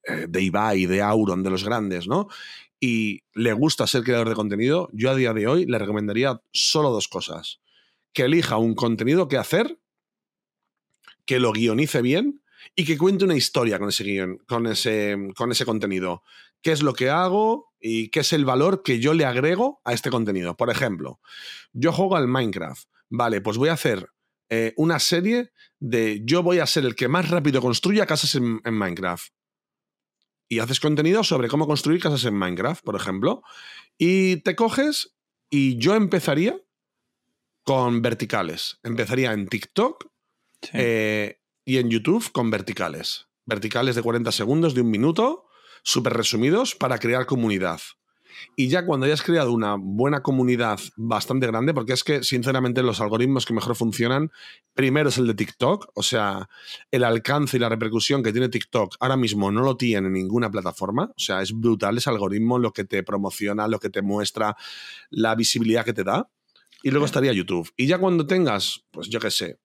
eh, 0.05 0.25
de 0.27 0.41
Ibai, 0.41 0.87
de 0.87 1.03
Auron, 1.03 1.43
de 1.43 1.51
los 1.51 1.65
grandes, 1.65 2.09
¿no? 2.09 2.29
Y 2.81 3.25
le 3.35 3.53
gusta 3.53 3.87
ser 3.87 4.05
creador 4.05 4.31
de 4.31 4.35
contenido, 4.37 4.89
yo 4.95 5.11
a 5.11 5.17
día 5.17 5.35
de 5.35 5.47
hoy 5.49 5.67
le 5.67 5.79
recomendaría 5.79 6.41
solo 6.51 6.89
dos 6.89 7.09
cosas 7.09 7.61
que 8.13 8.23
elija 8.23 8.57
un 8.57 8.75
contenido 8.75 9.29
que 9.29 9.37
hacer, 9.37 9.79
que 11.25 11.39
lo 11.39 11.53
guionice 11.53 12.03
bien 12.03 12.43
y 12.75 12.85
que 12.85 12.99
cuente 12.99 13.25
una 13.25 13.37
historia 13.37 13.79
con 13.79 13.89
ese 13.89 14.39
con 14.47 14.67
ese, 14.67 15.17
con 15.37 15.51
ese 15.53 15.65
contenido. 15.65 16.23
¿Qué 16.63 16.73
es 16.73 16.83
lo 16.83 16.93
que 16.93 17.11
hago 17.11 17.73
y 17.81 18.11
qué 18.11 18.21
es 18.21 18.33
el 18.33 18.45
valor 18.45 18.83
que 18.83 19.01
yo 19.01 19.15
le 19.15 19.25
agrego 19.25 19.81
a 19.85 19.93
este 19.93 20.11
contenido? 20.11 20.57
Por 20.57 20.71
ejemplo, 20.71 21.21
yo 21.73 21.93
juego 21.93 22.17
al 22.17 22.29
Minecraft. 22.29 22.89
Vale, 23.09 23.41
pues 23.41 23.57
voy 23.57 23.71
a 23.71 23.75
hacer 23.75 24.09
eh, 24.51 24.75
una 24.77 24.99
serie 24.99 25.53
de 25.79 26.21
yo 26.25 26.43
voy 26.43 26.59
a 26.59 26.67
ser 26.67 26.85
el 26.85 26.95
que 26.95 27.09
más 27.09 27.31
rápido 27.31 27.61
construya 27.61 28.07
casas 28.07 28.35
en 28.35 28.61
Minecraft. 28.65 29.33
Y 30.49 30.59
haces 30.59 30.81
contenido 30.81 31.23
sobre 31.23 31.49
cómo 31.49 31.69
construir 31.69 32.03
casas 32.03 32.25
en 32.25 32.35
Minecraft, 32.35 32.85
por 32.85 32.97
ejemplo. 32.97 33.43
Y 33.97 34.39
te 34.39 34.57
coges 34.57 35.15
y 35.49 35.79
yo 35.79 35.95
empezaría 35.95 36.61
con 37.65 38.03
verticales. 38.03 38.79
Empezaría 38.83 39.33
en 39.33 39.49
TikTok 39.49 40.07
eh, 40.73 41.41
y 41.65 41.79
en 41.79 41.91
YouTube 41.91 42.31
con 42.33 42.51
verticales. 42.51 43.29
Verticales 43.47 43.97
de 43.97 44.03
40 44.03 44.33
segundos, 44.33 44.75
de 44.75 44.83
un 44.83 44.91
minuto, 44.91 45.47
súper 45.83 46.15
resumidos 46.15 46.75
para 46.75 46.99
crear 46.99 47.27
comunidad. 47.27 47.81
Y 48.57 48.69
ya 48.69 48.87
cuando 48.87 49.07
hayas 49.07 49.23
creado 49.23 49.53
una 49.53 49.77
buena 49.79 50.23
comunidad 50.23 50.79
bastante 50.97 51.47
grande, 51.47 51.75
porque 51.75 51.93
es 51.93 52.05
que 52.05 52.23
sinceramente 52.23 52.83
los 52.83 53.01
algoritmos 53.01 53.45
que 53.45 53.55
mejor 53.55 53.77
funcionan, 53.77 54.31
primero 54.75 55.09
es 55.09 55.19
el 55.19 55.27
de 55.27 55.35
TikTok, 55.35 55.91
o 55.95 56.03
sea, 56.03 56.49
el 56.91 57.05
alcance 57.05 57.57
y 57.57 57.61
la 57.61 57.69
repercusión 57.69 58.23
que 58.23 58.33
tiene 58.33 58.49
TikTok 58.49 58.97
ahora 59.01 59.17
mismo 59.17 59.51
no 59.51 59.63
lo 59.63 59.77
tiene 59.77 60.09
ninguna 60.11 60.51
plataforma, 60.51 61.11
o 61.11 61.19
sea, 61.19 61.43
es 61.43 61.53
brutal 61.53 61.99
ese 61.99 62.11
algoritmo, 62.11 62.59
lo 62.59 62.73
que 62.73 62.85
te 62.85 63.03
promociona, 63.03 63.69
lo 63.69 63.79
que 63.79 63.91
te 63.91 64.03
muestra, 64.03 64.57
la 65.11 65.35
visibilidad 65.35 65.85
que 65.85 65.93
te 65.93 66.05
da 66.05 66.31
y 66.83 66.91
luego 66.91 67.07
estaría 67.07 67.33
YouTube. 67.33 67.71
Y 67.77 67.87
ya 67.87 67.99
cuando 67.99 68.27
tengas, 68.27 68.85
pues 68.91 69.09
yo 69.09 69.21
qué 69.21 69.31
sé, 69.31 69.59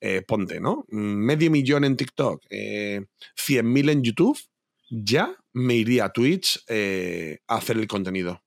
eh, 0.00 0.22
ponte, 0.22 0.60
¿no? 0.60 0.84
Medio 0.88 1.50
millón 1.50 1.84
en 1.84 1.96
TikTok, 1.96 2.42
eh, 2.50 3.06
100.000 3.36 3.90
en 3.90 4.02
YouTube, 4.02 4.38
ya 4.90 5.34
me 5.52 5.74
iría 5.74 6.06
a 6.06 6.12
Twitch 6.12 6.62
eh, 6.68 7.38
a 7.46 7.56
hacer 7.56 7.76
el 7.76 7.86
contenido. 7.86 8.42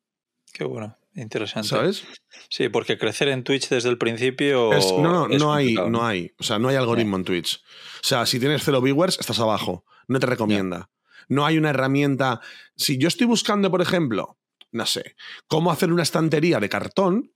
Qué 0.53 0.63
bueno, 0.63 0.97
interesante. 1.15 1.69
¿Sabes? 1.69 2.03
Sí, 2.49 2.69
porque 2.69 2.97
crecer 2.97 3.29
en 3.29 3.43
Twitch 3.43 3.69
desde 3.69 3.89
el 3.89 3.97
principio. 3.97 4.71
no, 4.99 5.27
no, 5.27 5.27
no 5.27 5.53
hay, 5.53 5.73
no 5.73 6.05
hay. 6.05 6.31
O 6.37 6.43
sea, 6.43 6.59
no 6.59 6.69
hay 6.69 6.75
algoritmo 6.75 7.17
en 7.17 7.23
Twitch. 7.23 7.61
O 8.03 8.03
sea, 8.03 8.25
si 8.25 8.39
tienes 8.39 8.63
cero 8.63 8.81
viewers, 8.81 9.19
estás 9.19 9.39
abajo. 9.39 9.85
No 10.07 10.19
te 10.19 10.25
recomienda. 10.25 10.89
No 11.27 11.45
hay 11.45 11.57
una 11.57 11.71
herramienta. 11.71 12.39
Si 12.75 12.97
yo 12.97 13.07
estoy 13.07 13.27
buscando, 13.27 13.69
por 13.69 13.81
ejemplo, 13.81 14.37
no 14.71 14.85
sé, 14.85 15.15
cómo 15.47 15.71
hacer 15.71 15.91
una 15.91 16.03
estantería 16.03 16.59
de 16.59 16.69
cartón, 16.69 17.31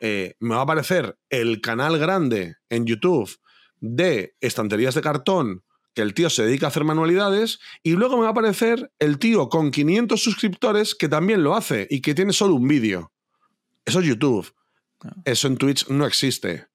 eh, 0.00 0.36
me 0.40 0.54
va 0.54 0.60
a 0.60 0.64
aparecer 0.64 1.18
el 1.30 1.60
canal 1.60 1.98
grande 1.98 2.56
en 2.68 2.86
YouTube 2.86 3.38
de 3.80 4.34
estanterías 4.40 4.94
de 4.94 5.02
cartón 5.02 5.64
que 5.94 6.02
el 6.02 6.12
tío 6.12 6.28
se 6.28 6.44
dedica 6.44 6.66
a 6.66 6.68
hacer 6.68 6.84
manualidades 6.84 7.60
y 7.82 7.92
luego 7.92 8.16
me 8.16 8.22
va 8.22 8.28
a 8.28 8.32
aparecer 8.32 8.90
el 8.98 9.18
tío 9.18 9.48
con 9.48 9.70
500 9.70 10.20
suscriptores 10.20 10.94
que 10.94 11.08
también 11.08 11.42
lo 11.44 11.54
hace 11.54 11.86
y 11.88 12.00
que 12.00 12.14
tiene 12.14 12.32
solo 12.32 12.56
un 12.56 12.66
vídeo. 12.66 13.12
Eso 13.84 14.00
es 14.00 14.06
YouTube. 14.06 14.52
Ah. 15.04 15.14
Eso 15.24 15.46
en 15.46 15.56
Twitch 15.56 15.88
no 15.88 16.04
existe. 16.06 16.66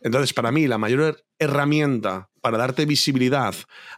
Entonces, 0.00 0.32
para 0.32 0.50
mí, 0.50 0.66
la 0.66 0.78
mayor 0.78 1.24
herramienta 1.38 2.30
para 2.40 2.58
darte 2.58 2.86
visibilidad 2.86 3.54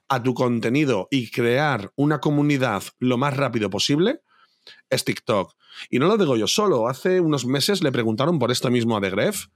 a 0.09 0.23
tu 0.23 0.35
contenido 0.35 1.09
y 1.11 1.31
crear 1.31 1.93
una 1.97 2.21
comunidad 2.21 2.83
lo 2.99 3.17
más 3.17 3.37
rápido 3.37 3.71
posible 3.71 4.21
es 4.91 5.05
TikTok. 5.05 5.55
Y 5.91 5.99
no 5.99 6.07
lo 6.07 6.17
digo 6.17 6.37
yo 6.37 6.47
solo. 6.47 6.89
Hace 6.89 7.21
unos 7.21 7.47
meses 7.47 7.83
le 7.83 7.93
preguntaron 7.93 8.39
por 8.39 8.51
esto 8.51 8.71
mismo 8.71 8.97
a 8.97 9.01
De 9.01 9.11
Gref 9.11 9.47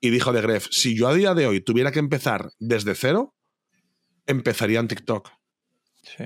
y 0.00 0.10
dijo 0.10 0.32
De 0.32 0.40
Gref, 0.40 0.66
si 0.70 0.96
yo 0.96 1.08
a 1.08 1.14
día 1.14 1.34
de 1.34 1.46
hoy 1.46 1.60
tuviera 1.60 1.92
que 1.92 1.98
empezar 1.98 2.50
desde 2.58 2.94
cero, 2.94 3.34
empezaría 4.26 4.80
en 4.80 4.88
TikTok. 4.88 5.30
Sí. 6.02 6.24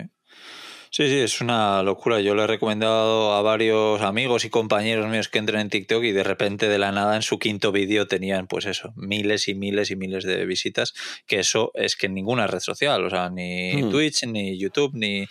Sí, 0.93 1.09
sí, 1.09 1.19
es 1.19 1.41
una 1.41 1.85
locura. 1.85 2.21
Yo 2.21 2.35
le 2.35 2.43
he 2.43 2.47
recomendado 2.49 3.33
a 3.35 3.43
varios 3.43 4.03
amigos 4.03 4.45
y 4.45 4.51
compañeros 4.51 5.09
míos 5.09 5.29
que 5.29 5.39
entren 5.39 5.61
en 5.61 5.71
TikTok 5.71 6.03
y 6.03 6.11
de 6.11 6.25
repente 6.25 6.69
de 6.69 6.79
la 6.81 6.91
nada 6.91 7.15
en 7.15 7.23
su 7.23 7.39
quinto 7.39 7.71
vídeo 7.71 8.09
tenían 8.09 8.49
pues 8.49 8.67
eso, 8.67 8.93
miles 8.97 9.47
y 9.47 9.55
miles 9.55 9.93
y 9.93 9.97
miles 9.97 10.25
de 10.25 10.45
visitas, 10.47 10.93
que 11.29 11.39
eso 11.39 11.71
es 11.75 11.95
que 11.95 12.07
en 12.07 12.15
ninguna 12.15 12.49
red 12.49 12.59
social, 12.59 13.05
o 13.05 13.11
sea, 13.11 13.31
ni 13.31 13.81
hmm. 13.81 13.91
Twitch, 13.91 14.25
ni 14.27 14.59
YouTube, 14.59 14.91
ni... 14.95 15.27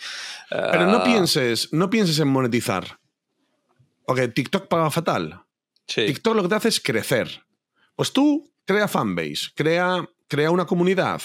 Pero 0.48 0.86
no 0.86 0.98
ah, 0.98 1.04
pienses, 1.04 1.70
no 1.72 1.90
pienses 1.90 2.18
en 2.20 2.28
monetizar. 2.28 2.99
Porque 4.10 4.26
TikTok 4.26 4.66
paga 4.66 4.90
fatal. 4.90 5.40
TikTok 5.86 6.34
lo 6.34 6.42
que 6.42 6.48
te 6.48 6.54
hace 6.56 6.68
es 6.68 6.80
crecer. 6.80 7.44
Pues 7.94 8.12
tú 8.12 8.52
crea 8.64 8.88
fanbase, 8.88 9.52
crea, 9.54 10.04
crea 10.26 10.50
una 10.50 10.66
comunidad, 10.66 11.22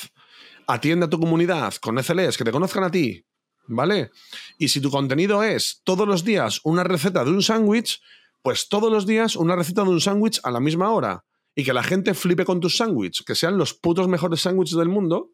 atiende 0.68 1.08
a 1.08 1.10
tu 1.10 1.20
comunidad 1.20 1.74
con 1.82 1.98
SLS, 1.98 2.38
que 2.38 2.44
te 2.44 2.52
conozcan 2.52 2.84
a 2.84 2.92
ti, 2.92 3.26
¿vale? 3.66 4.12
Y 4.60 4.68
si 4.68 4.82
tu 4.82 4.92
contenido 4.92 5.42
es 5.42 5.82
todos 5.84 6.08
los 6.08 6.24
días 6.24 6.62
una 6.64 6.84
receta 6.84 7.26
de 7.26 7.32
un 7.32 7.42
sándwich, 7.42 8.00
pues 8.44 8.70
todos 8.70 8.92
los 8.92 9.08
días 9.08 9.36
una 9.36 9.56
receta 9.56 9.82
de 9.82 9.90
un 9.90 10.00
sándwich 10.00 10.40
a 10.44 10.52
la 10.52 10.60
misma 10.60 10.92
hora. 10.92 11.26
Y 11.56 11.64
que 11.64 11.74
la 11.74 11.82
gente 11.82 12.14
flipe 12.14 12.46
con 12.46 12.60
tus 12.60 12.78
sándwiches, 12.78 13.26
que 13.26 13.34
sean 13.34 13.58
los 13.58 13.74
putos 13.74 14.08
mejores 14.08 14.42
sándwiches 14.42 14.78
del 14.78 14.90
mundo. 14.90 15.32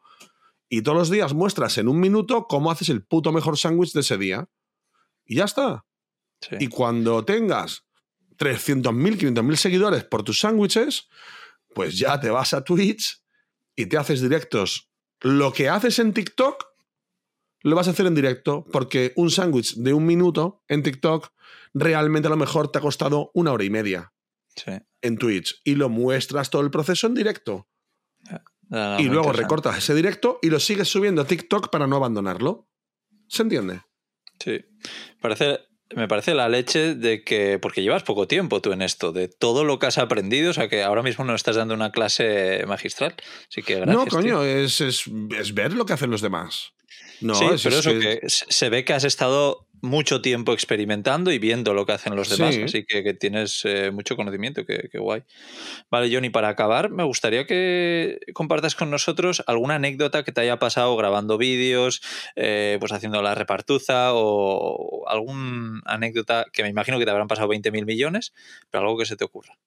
Y 0.70 0.84
todos 0.84 0.98
los 0.98 1.10
días 1.10 1.34
muestras 1.34 1.78
en 1.78 1.90
un 1.90 2.00
minuto 2.00 2.46
cómo 2.48 2.72
haces 2.72 2.88
el 2.88 3.04
puto 3.04 3.34
mejor 3.34 3.58
sándwich 3.58 3.92
de 3.92 4.00
ese 4.00 4.18
día. 4.18 4.48
Y 5.26 5.36
ya 5.36 5.44
está. 5.44 5.84
Y 6.60 6.68
cuando 6.68 7.24
tengas 7.24 7.86
300.000, 8.38 9.18
500.000 9.18 9.56
seguidores 9.56 10.04
por 10.04 10.24
tus 10.24 10.40
sándwiches, 10.40 11.08
pues 11.74 11.98
ya 11.98 12.20
te 12.20 12.30
vas 12.30 12.54
a 12.54 12.64
Twitch 12.64 13.22
y 13.76 13.86
te 13.86 13.98
haces 13.98 14.22
directos. 14.22 14.90
Lo 15.22 15.54
que 15.54 15.70
haces 15.70 16.00
en 16.00 16.14
TikTok, 16.14 16.66
lo 17.62 17.76
vas 17.76 17.88
a 17.88 17.92
hacer 17.92 18.08
en 18.08 18.16
directo, 18.16 18.66
porque 18.72 19.14
un 19.16 19.30
sándwich 19.30 19.76
de 19.76 19.94
un 19.94 20.06
minuto 20.06 20.64
en 20.68 20.82
TikTok 20.82 21.32
realmente 21.74 22.28
a 22.28 22.32
lo 22.32 22.38
mejor 22.38 22.72
te 22.72 22.80
ha 22.80 22.82
costado 22.82 23.32
una 23.34 23.52
hora 23.52 23.64
y 23.64 23.70
media 23.70 24.14
en 25.02 25.18
Twitch. 25.18 25.62
Y 25.64 25.76
lo 25.76 25.90
muestras 25.90 26.50
todo 26.50 26.64
el 26.64 26.72
proceso 26.72 27.08
en 27.08 27.14
directo. 27.14 27.68
y 28.98 29.04
luego 29.04 29.34
recortas 29.34 29.78
ese 29.78 29.94
directo 29.94 30.40
y 30.42 30.50
lo 30.50 30.60
sigues 30.60 30.88
subiendo 30.88 31.22
a 31.22 31.28
TikTok 31.28 31.70
para 31.70 31.88
no 31.88 31.98
abandonarlo. 31.98 32.68
¿Se 33.28 33.44
entiende? 33.44 33.82
Sí. 34.40 34.60
Parece 35.22 35.60
me 35.96 36.08
parece 36.08 36.34
la 36.34 36.50
leche 36.50 36.96
de 36.96 37.24
que, 37.24 37.60
porque 37.60 37.82
llevas 37.82 38.04
poco 38.04 38.28
tiempo 38.28 38.62
tú 38.62 38.72
en 38.72 38.82
esto, 38.82 39.12
de 39.12 39.28
todo 39.28 39.64
lo 39.64 39.80
que 39.80 39.88
has 39.88 39.98
aprendido, 39.98 40.52
o 40.52 40.54
sea 40.54 40.70
que 40.70 40.84
ahora 40.84 41.04
mismo 41.04 41.26
no 41.26 41.36
estás 41.36 41.56
dando 41.56 41.74
una 41.74 41.92
clase 41.92 42.64
magistral. 42.68 43.16
Así 43.50 43.62
que 43.62 43.76
gracias. 43.76 43.96
No, 43.96 44.06
coño, 44.08 44.44
es, 44.44 44.82
es, 44.82 45.04
ver 45.54 45.74
lo 45.74 45.86
que 45.86 45.94
hacen 45.94 46.12
los 46.12 46.22
demás. 46.22 46.74
No, 47.20 47.36
sí, 47.36 47.46
pero 47.64 47.78
eso 47.78 47.92
que 47.92 48.22
se 48.26 48.70
ve 48.70 48.84
que 48.84 48.94
has 48.94 49.04
estado 49.04 49.68
mucho 49.82 50.22
tiempo 50.22 50.54
experimentando 50.54 51.32
y 51.32 51.40
viendo 51.40 51.74
lo 51.74 51.86
que 51.86 51.94
hacen 51.94 52.16
los 52.16 52.30
demás, 52.30 52.58
así 52.64 52.86
que, 52.86 53.14
tienes 53.14 53.62
eh, 53.66 53.92
mucho 53.92 54.16
conocimiento, 54.16 54.66
que, 54.66 54.90
guay. 54.94 55.24
Vale, 55.90 56.14
Johnny, 56.14 56.30
para 56.30 56.50
acabar, 56.50 56.90
me 56.90 57.04
gustaría 57.04 57.46
que 57.46 58.20
compartas 58.34 58.76
con 58.76 58.90
nosotros 58.90 59.44
alguna 59.48 59.76
anécdota 59.76 60.24
que 60.24 60.32
te 60.32 60.42
haya 60.42 60.60
pasado 60.60 60.96
grabando 60.96 61.38
vídeos, 61.38 62.02
eh, 62.36 62.78
pues 62.80 62.92
haciendo 62.92 63.22
la 63.22 63.36
repartuza 63.36 64.14
o 64.14 65.08
alguna 65.08 65.82
anécdota 65.86 66.46
que 66.54 66.64
me 66.64 66.70
imagino 66.70 67.00
que 67.00 67.06
te 67.06 67.12
habrán 67.12 67.28
pasado 67.28 67.48
20 67.48 67.72
mil 67.72 67.86
millones, 67.86 68.34
pero 68.70 68.84
algo 68.84 68.98
que 68.98 69.06
se 69.06 69.16
te 69.16 69.26
ocurra. 69.26 69.58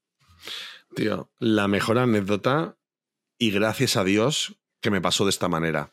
Tío, 0.95 1.31
la 1.39 1.67
mejor 1.67 1.99
anécdota, 1.99 2.77
y 3.39 3.51
gracias 3.51 3.97
a 3.97 4.05
Dios 4.05 4.57
que 4.81 4.91
me 4.91 5.01
pasó 5.01 5.25
de 5.25 5.31
esta 5.31 5.49
manera. 5.49 5.93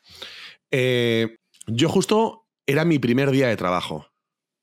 Eh, 0.70 1.38
yo 1.66 1.90
justo 1.90 2.48
era 2.66 2.86
mi 2.86 3.00
primer 3.00 3.32
día 3.32 3.48
de 3.48 3.58
trabajo, 3.58 4.11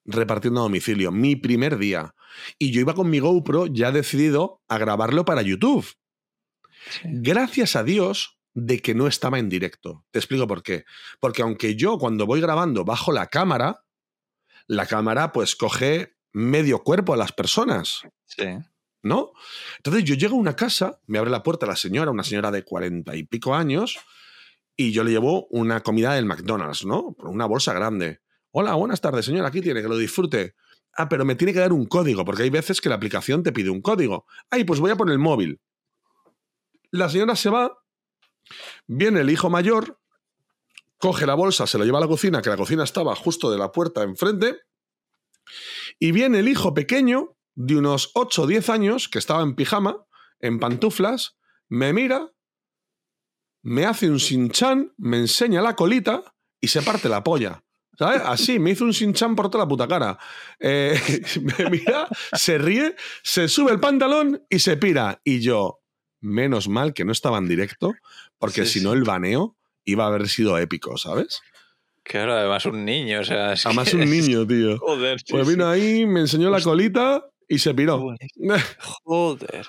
repartiendo 0.09 0.61
a 0.61 0.64
domicilio, 0.64 1.12
mi 1.12 1.37
primer 1.37 1.79
día. 1.79 2.14
Y 2.59 2.73
yo 2.73 2.81
iba 2.81 2.94
con 2.94 3.11
mi 3.11 3.21
GoPro 3.21 3.66
ya 3.66 3.92
decidido 3.92 4.62
a 4.68 4.79
grabarlo 4.79 5.25
para 5.25 5.42
YouTube. 5.42 5.87
Gracias 7.05 7.77
a 7.77 7.85
Dios 7.85 8.40
de 8.55 8.81
que 8.81 8.94
no 8.94 9.07
estaba 9.07 9.38
en 9.38 9.49
directo. 9.49 10.05
Te 10.11 10.18
explico 10.18 10.47
por 10.47 10.62
qué. 10.62 10.85
Porque 11.21 11.42
aunque 11.42 11.77
yo 11.77 11.99
cuando 11.99 12.27
voy 12.27 12.40
grabando 12.40 12.85
bajo 12.85 13.12
la 13.12 13.27
cámara, 13.27 13.85
la 14.66 14.87
cámara 14.87 15.33
pues 15.33 15.55
coge 15.55 16.16
medio 16.33 16.83
cuerpo 16.83 17.12
a 17.12 17.16
las 17.16 17.33
personas. 17.33 18.01
Sí. 18.25 18.47
¿No? 19.03 19.33
Entonces 19.77 20.05
yo 20.05 20.14
llego 20.16 20.37
a 20.37 20.40
una 20.40 20.57
casa, 20.57 21.01
me 21.07 21.18
abre 21.18 21.31
la 21.31 21.42
puerta 21.42 21.66
la 21.66 21.77
señora, 21.77 22.11
una 22.11 22.25
señora 22.25 22.51
de 22.51 22.64
cuarenta 22.64 23.14
y 23.14 23.23
pico 23.23 23.55
años, 23.55 23.99
y 24.77 24.92
yo 24.92 25.05
le 25.05 25.12
llevo 25.12 25.47
una 25.51 25.83
comida 25.83 26.14
del 26.14 26.25
McDonald's, 26.25 26.85
¿no? 26.85 27.14
Una 27.18 27.47
bolsa 27.47 27.73
grande. 27.73 28.21
Hola, 28.50 28.74
buenas 28.74 29.00
tardes, 29.00 29.26
señora, 29.26 29.48
aquí 29.48 29.61
tiene, 29.61 29.82
que 29.82 29.88
lo 29.88 29.96
disfrute. 29.96 30.54
Ah, 30.94 31.08
pero 31.08 31.24
me 31.24 31.34
tiene 31.34 31.52
que 31.52 31.58
dar 31.58 31.72
un 31.72 31.87
código, 31.87 32.24
porque 32.24 32.44
hay 32.44 32.50
veces 32.50 32.80
que 32.80 32.88
la 32.88 32.94
aplicación 32.94 33.42
te 33.42 33.52
pide 33.52 33.68
un 33.68 33.82
código. 33.82 34.24
Ay, 34.50 34.64
pues 34.64 34.80
voy 34.80 34.90
a 34.90 34.96
poner 34.96 35.12
el 35.12 35.18
móvil. 35.18 35.61
La 36.90 37.11
señora 37.11 37.37
se 37.37 37.50
va, 37.50 37.78
viene 38.87 39.20
el 39.20 39.30
hijo 39.30 39.50
mayor, 39.50 40.00
coge 40.96 41.26
la 41.26 41.34
bolsa, 41.34 41.66
se 41.66 41.76
lo 41.76 41.84
lleva 41.84 41.98
a 41.98 42.00
la 42.00 42.08
cocina, 42.08 42.40
que 42.40 42.48
la 42.48 42.56
cocina 42.56 42.84
estaba 42.84 43.14
justo 43.14 43.50
de 43.50 43.58
la 43.58 43.70
puerta 43.70 44.02
enfrente, 44.02 44.61
y 45.98 46.12
viene 46.12 46.38
el 46.38 46.48
hijo 46.48 46.72
pequeño, 46.72 47.37
de 47.54 47.76
unos 47.76 48.12
8 48.14 48.42
o 48.42 48.46
10 48.46 48.70
años, 48.70 49.08
que 49.08 49.18
estaba 49.18 49.42
en 49.42 49.54
pijama, 49.54 50.06
en 50.40 50.58
pantuflas, 50.58 51.37
me 51.68 51.92
mira, 51.92 52.32
me 53.62 53.84
hace 53.84 54.08
un 54.08 54.20
sinchan, 54.20 54.94
me 54.96 55.18
enseña 55.18 55.61
la 55.61 55.76
colita 55.76 56.34
y 56.61 56.68
se 56.68 56.82
parte 56.82 57.08
la 57.08 57.22
polla. 57.22 57.62
¿Sabes? 57.98 58.22
Así, 58.24 58.61
me 58.61 58.70
hizo 58.70 58.84
un 58.84 58.94
sinchan 58.94 59.34
por 59.34 59.50
toda 59.50 59.64
la 59.64 59.68
puta 59.68 59.88
cara. 59.88 60.18
Eh, 60.61 60.96
me 61.42 61.68
mira, 61.70 62.06
se 62.32 62.56
ríe, 62.56 62.94
se 63.22 63.48
sube 63.48 63.72
el 63.72 63.80
pantalón 63.80 64.44
y 64.48 64.61
se 64.61 64.76
pira. 64.76 65.20
Y 65.24 65.40
yo, 65.40 65.80
menos 66.20 66.68
mal 66.68 66.94
que 66.94 67.04
no 67.04 67.11
estaba 67.11 67.38
en 67.38 67.48
directo, 67.48 67.94
porque 68.38 68.66
si 68.66 68.80
no 68.80 68.92
el 68.92 69.02
baneo 69.02 69.56
iba 69.84 70.04
a 70.04 70.08
haber 70.08 70.28
sido 70.28 70.58
épico, 70.58 70.96
¿sabes? 70.96 71.40
Claro, 72.04 72.34
además 72.34 72.64
un 72.66 72.84
niño, 72.84 73.20
o 73.20 73.24
sea... 73.24 73.52
además 73.52 73.92
un 73.92 74.08
niño, 74.08 74.46
tío. 74.46 74.78
Joder, 74.78 75.18
Pues 75.28 75.48
vino 75.48 75.68
ahí, 75.68 76.06
me 76.06 76.20
enseñó 76.20 76.50
la 76.50 76.61
colita 76.61 77.24
y 77.48 77.58
se 77.58 77.74
piró. 77.74 78.14
Joder. 79.04 79.66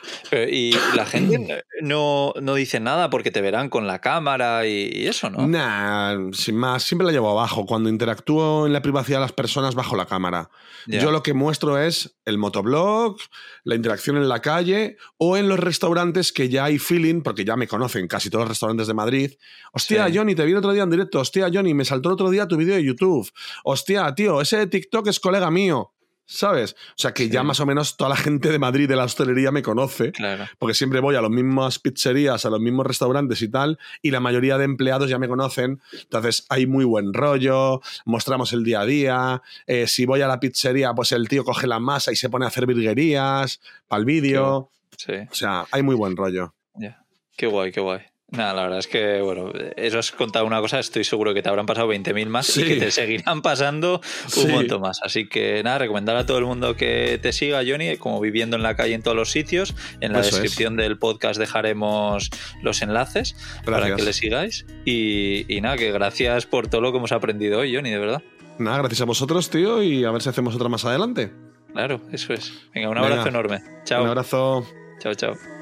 y 0.51 0.73
la 0.95 1.05
gente 1.05 1.63
no, 1.81 2.33
no, 2.41 2.55
dice 2.55 2.79
nada 2.79 3.09
porque 3.09 3.31
te 3.31 3.41
verán 3.41 3.69
con 3.69 3.87
la 3.87 3.99
cámara 3.99 4.67
y, 4.67 5.07
eso, 5.07 5.29
¿no? 5.29 5.47
Nah, 5.47 6.31
sin 6.33 6.55
más, 6.55 6.83
siempre 6.83 7.05
la 7.05 7.13
llevo 7.13 7.29
abajo. 7.29 7.65
Cuando 7.65 7.89
interactúo 7.89 8.67
en 8.67 8.73
la 8.73 8.81
privacidad 8.81 9.19
de 9.19 9.21
las 9.21 9.31
personas, 9.31 9.75
bajo 9.75 9.95
la 9.95 10.05
cámara. 10.05 10.49
Yo 10.87 11.11
lo 11.11 11.23
que 11.23 11.33
muestro 11.33 11.77
es 11.77 12.17
el 12.25 12.37
motoblog, 12.37 13.17
la 13.63 13.75
interacción 13.75 14.17
en 14.17 14.27
la 14.27 14.41
calle 14.41 14.97
o 15.17 15.37
en 15.37 15.47
los 15.47 15.59
restaurantes 15.59 16.33
que 16.33 16.49
ya 16.49 16.65
hay 16.65 16.79
feeling, 16.79 17.21
porque 17.21 17.45
ya 17.45 17.55
me 17.55 17.67
conocen 17.67 18.07
casi 18.07 18.29
todos 18.29 18.43
los 18.43 18.49
restaurantes 18.49 18.87
de 18.87 18.93
Madrid. 18.93 19.31
Hostia, 19.71 20.09
Johnny, 20.13 20.35
te 20.35 20.45
vi 20.45 20.53
otro 20.53 20.73
día 20.73 20.83
en 20.83 20.89
directo. 20.89 21.19
Hostia, 21.19 21.49
Johnny, 21.53 21.73
me 21.73 21.85
saltó 21.85 22.09
el 22.09 22.13
otro 22.13 22.29
día 22.29 22.47
tu 22.47 22.57
vídeo 22.57 22.75
de 22.75 22.83
YouTube. 22.83 23.31
Hostia, 23.63 24.13
tío, 24.15 24.41
ese 24.41 24.57
de 24.57 24.67
TikTok 24.67 25.07
es 25.07 25.19
colega 25.19 25.51
mío. 25.51 25.93
¿Sabes? 26.29 26.75
O 26.91 26.93
sea 26.95 27.11
que 27.11 27.27
ya 27.27 27.41
más 27.41 27.59
o 27.59 27.65
menos 27.65 27.97
toda 27.97 28.11
la 28.11 28.15
gente 28.15 28.51
de 28.51 28.59
Madrid 28.59 28.87
de 28.87 28.95
la 28.95 29.03
hostelería 29.03 29.51
me 29.51 29.63
conoce, 29.63 30.11
porque 30.59 30.75
siempre 30.75 30.99
voy 30.99 31.15
a 31.15 31.21
las 31.21 31.31
mismas 31.31 31.79
pizzerías, 31.79 32.45
a 32.45 32.51
los 32.51 32.59
mismos 32.59 32.85
restaurantes 32.85 33.41
y 33.41 33.49
tal, 33.49 33.79
y 34.03 34.11
la 34.11 34.19
mayoría 34.19 34.57
de 34.59 34.65
empleados 34.65 35.09
ya 35.09 35.17
me 35.17 35.27
conocen, 35.27 35.81
entonces 35.91 36.45
hay 36.49 36.67
muy 36.67 36.85
buen 36.85 37.13
rollo, 37.13 37.81
mostramos 38.05 38.53
el 38.53 38.63
día 38.63 38.81
a 38.81 38.85
día, 38.85 39.41
eh, 39.65 39.87
si 39.87 40.05
voy 40.05 40.21
a 40.21 40.27
la 40.27 40.39
pizzería, 40.39 40.93
pues 40.93 41.11
el 41.13 41.27
tío 41.27 41.43
coge 41.43 41.65
la 41.65 41.79
masa 41.79 42.11
y 42.11 42.15
se 42.15 42.29
pone 42.29 42.45
a 42.45 42.49
hacer 42.49 42.67
virguerías 42.67 43.59
para 43.87 43.99
el 43.99 44.05
vídeo, 44.05 44.69
o 45.31 45.35
sea, 45.35 45.65
hay 45.71 45.81
muy 45.81 45.95
buen 45.95 46.15
rollo. 46.15 46.53
Qué 47.35 47.47
guay, 47.47 47.71
qué 47.71 47.79
guay. 47.79 48.01
Nada, 48.31 48.53
la 48.53 48.61
verdad 48.63 48.79
es 48.79 48.87
que, 48.87 49.21
bueno, 49.21 49.51
eso 49.75 49.97
has 49.97 50.11
contado 50.11 50.45
una 50.45 50.61
cosa, 50.61 50.79
estoy 50.79 51.03
seguro 51.03 51.33
que 51.33 51.41
te 51.41 51.49
habrán 51.49 51.65
pasado 51.65 51.91
20.000 51.91 52.27
más 52.27 52.55
y 52.57 52.63
que 52.63 52.75
te 52.75 52.91
seguirán 52.91 53.41
pasando 53.41 54.01
un 54.37 54.51
montón 54.51 54.81
más. 54.81 54.99
Así 55.03 55.27
que 55.27 55.63
nada, 55.63 55.79
recomendar 55.79 56.15
a 56.15 56.27
todo 56.27 56.37
el 56.37 56.45
mundo 56.45 56.75
que 56.75 57.19
te 57.19 57.33
siga, 57.33 57.61
Johnny, 57.67 57.97
como 57.97 58.19
viviendo 58.19 58.55
en 58.55 58.61
la 58.61 58.75
calle 58.75 58.93
en 58.93 59.01
todos 59.01 59.17
los 59.17 59.31
sitios. 59.31 59.73
En 59.99 60.13
la 60.13 60.21
descripción 60.21 60.75
del 60.75 60.99
podcast 60.99 61.39
dejaremos 61.39 62.29
los 62.61 62.81
enlaces 62.83 63.35
para 63.65 63.95
que 63.95 64.03
le 64.03 64.13
sigáis. 64.13 64.65
Y, 64.85 65.59
nada, 65.61 65.77
que 65.77 65.91
gracias 65.91 66.45
por 66.45 66.67
todo 66.67 66.81
lo 66.81 66.91
que 66.91 66.99
hemos 66.99 67.11
aprendido 67.11 67.59
hoy, 67.59 67.75
Johnny, 67.75 67.89
de 67.89 67.99
verdad. 67.99 68.21
Nada, 68.59 68.79
gracias 68.79 69.01
a 69.01 69.05
vosotros, 69.05 69.49
tío, 69.49 69.81
y 69.81 70.03
a 70.03 70.11
ver 70.11 70.21
si 70.21 70.29
hacemos 70.29 70.53
otra 70.53 70.69
más 70.69 70.85
adelante. 70.85 71.31
Claro, 71.73 72.01
eso 72.11 72.33
es. 72.33 72.51
Venga, 72.75 72.89
un 72.89 72.97
abrazo 72.97 73.29
enorme. 73.29 73.63
Chao. 73.85 74.03
Un 74.03 74.09
abrazo. 74.09 74.67
Chao, 74.99 75.15
chao. 75.15 75.58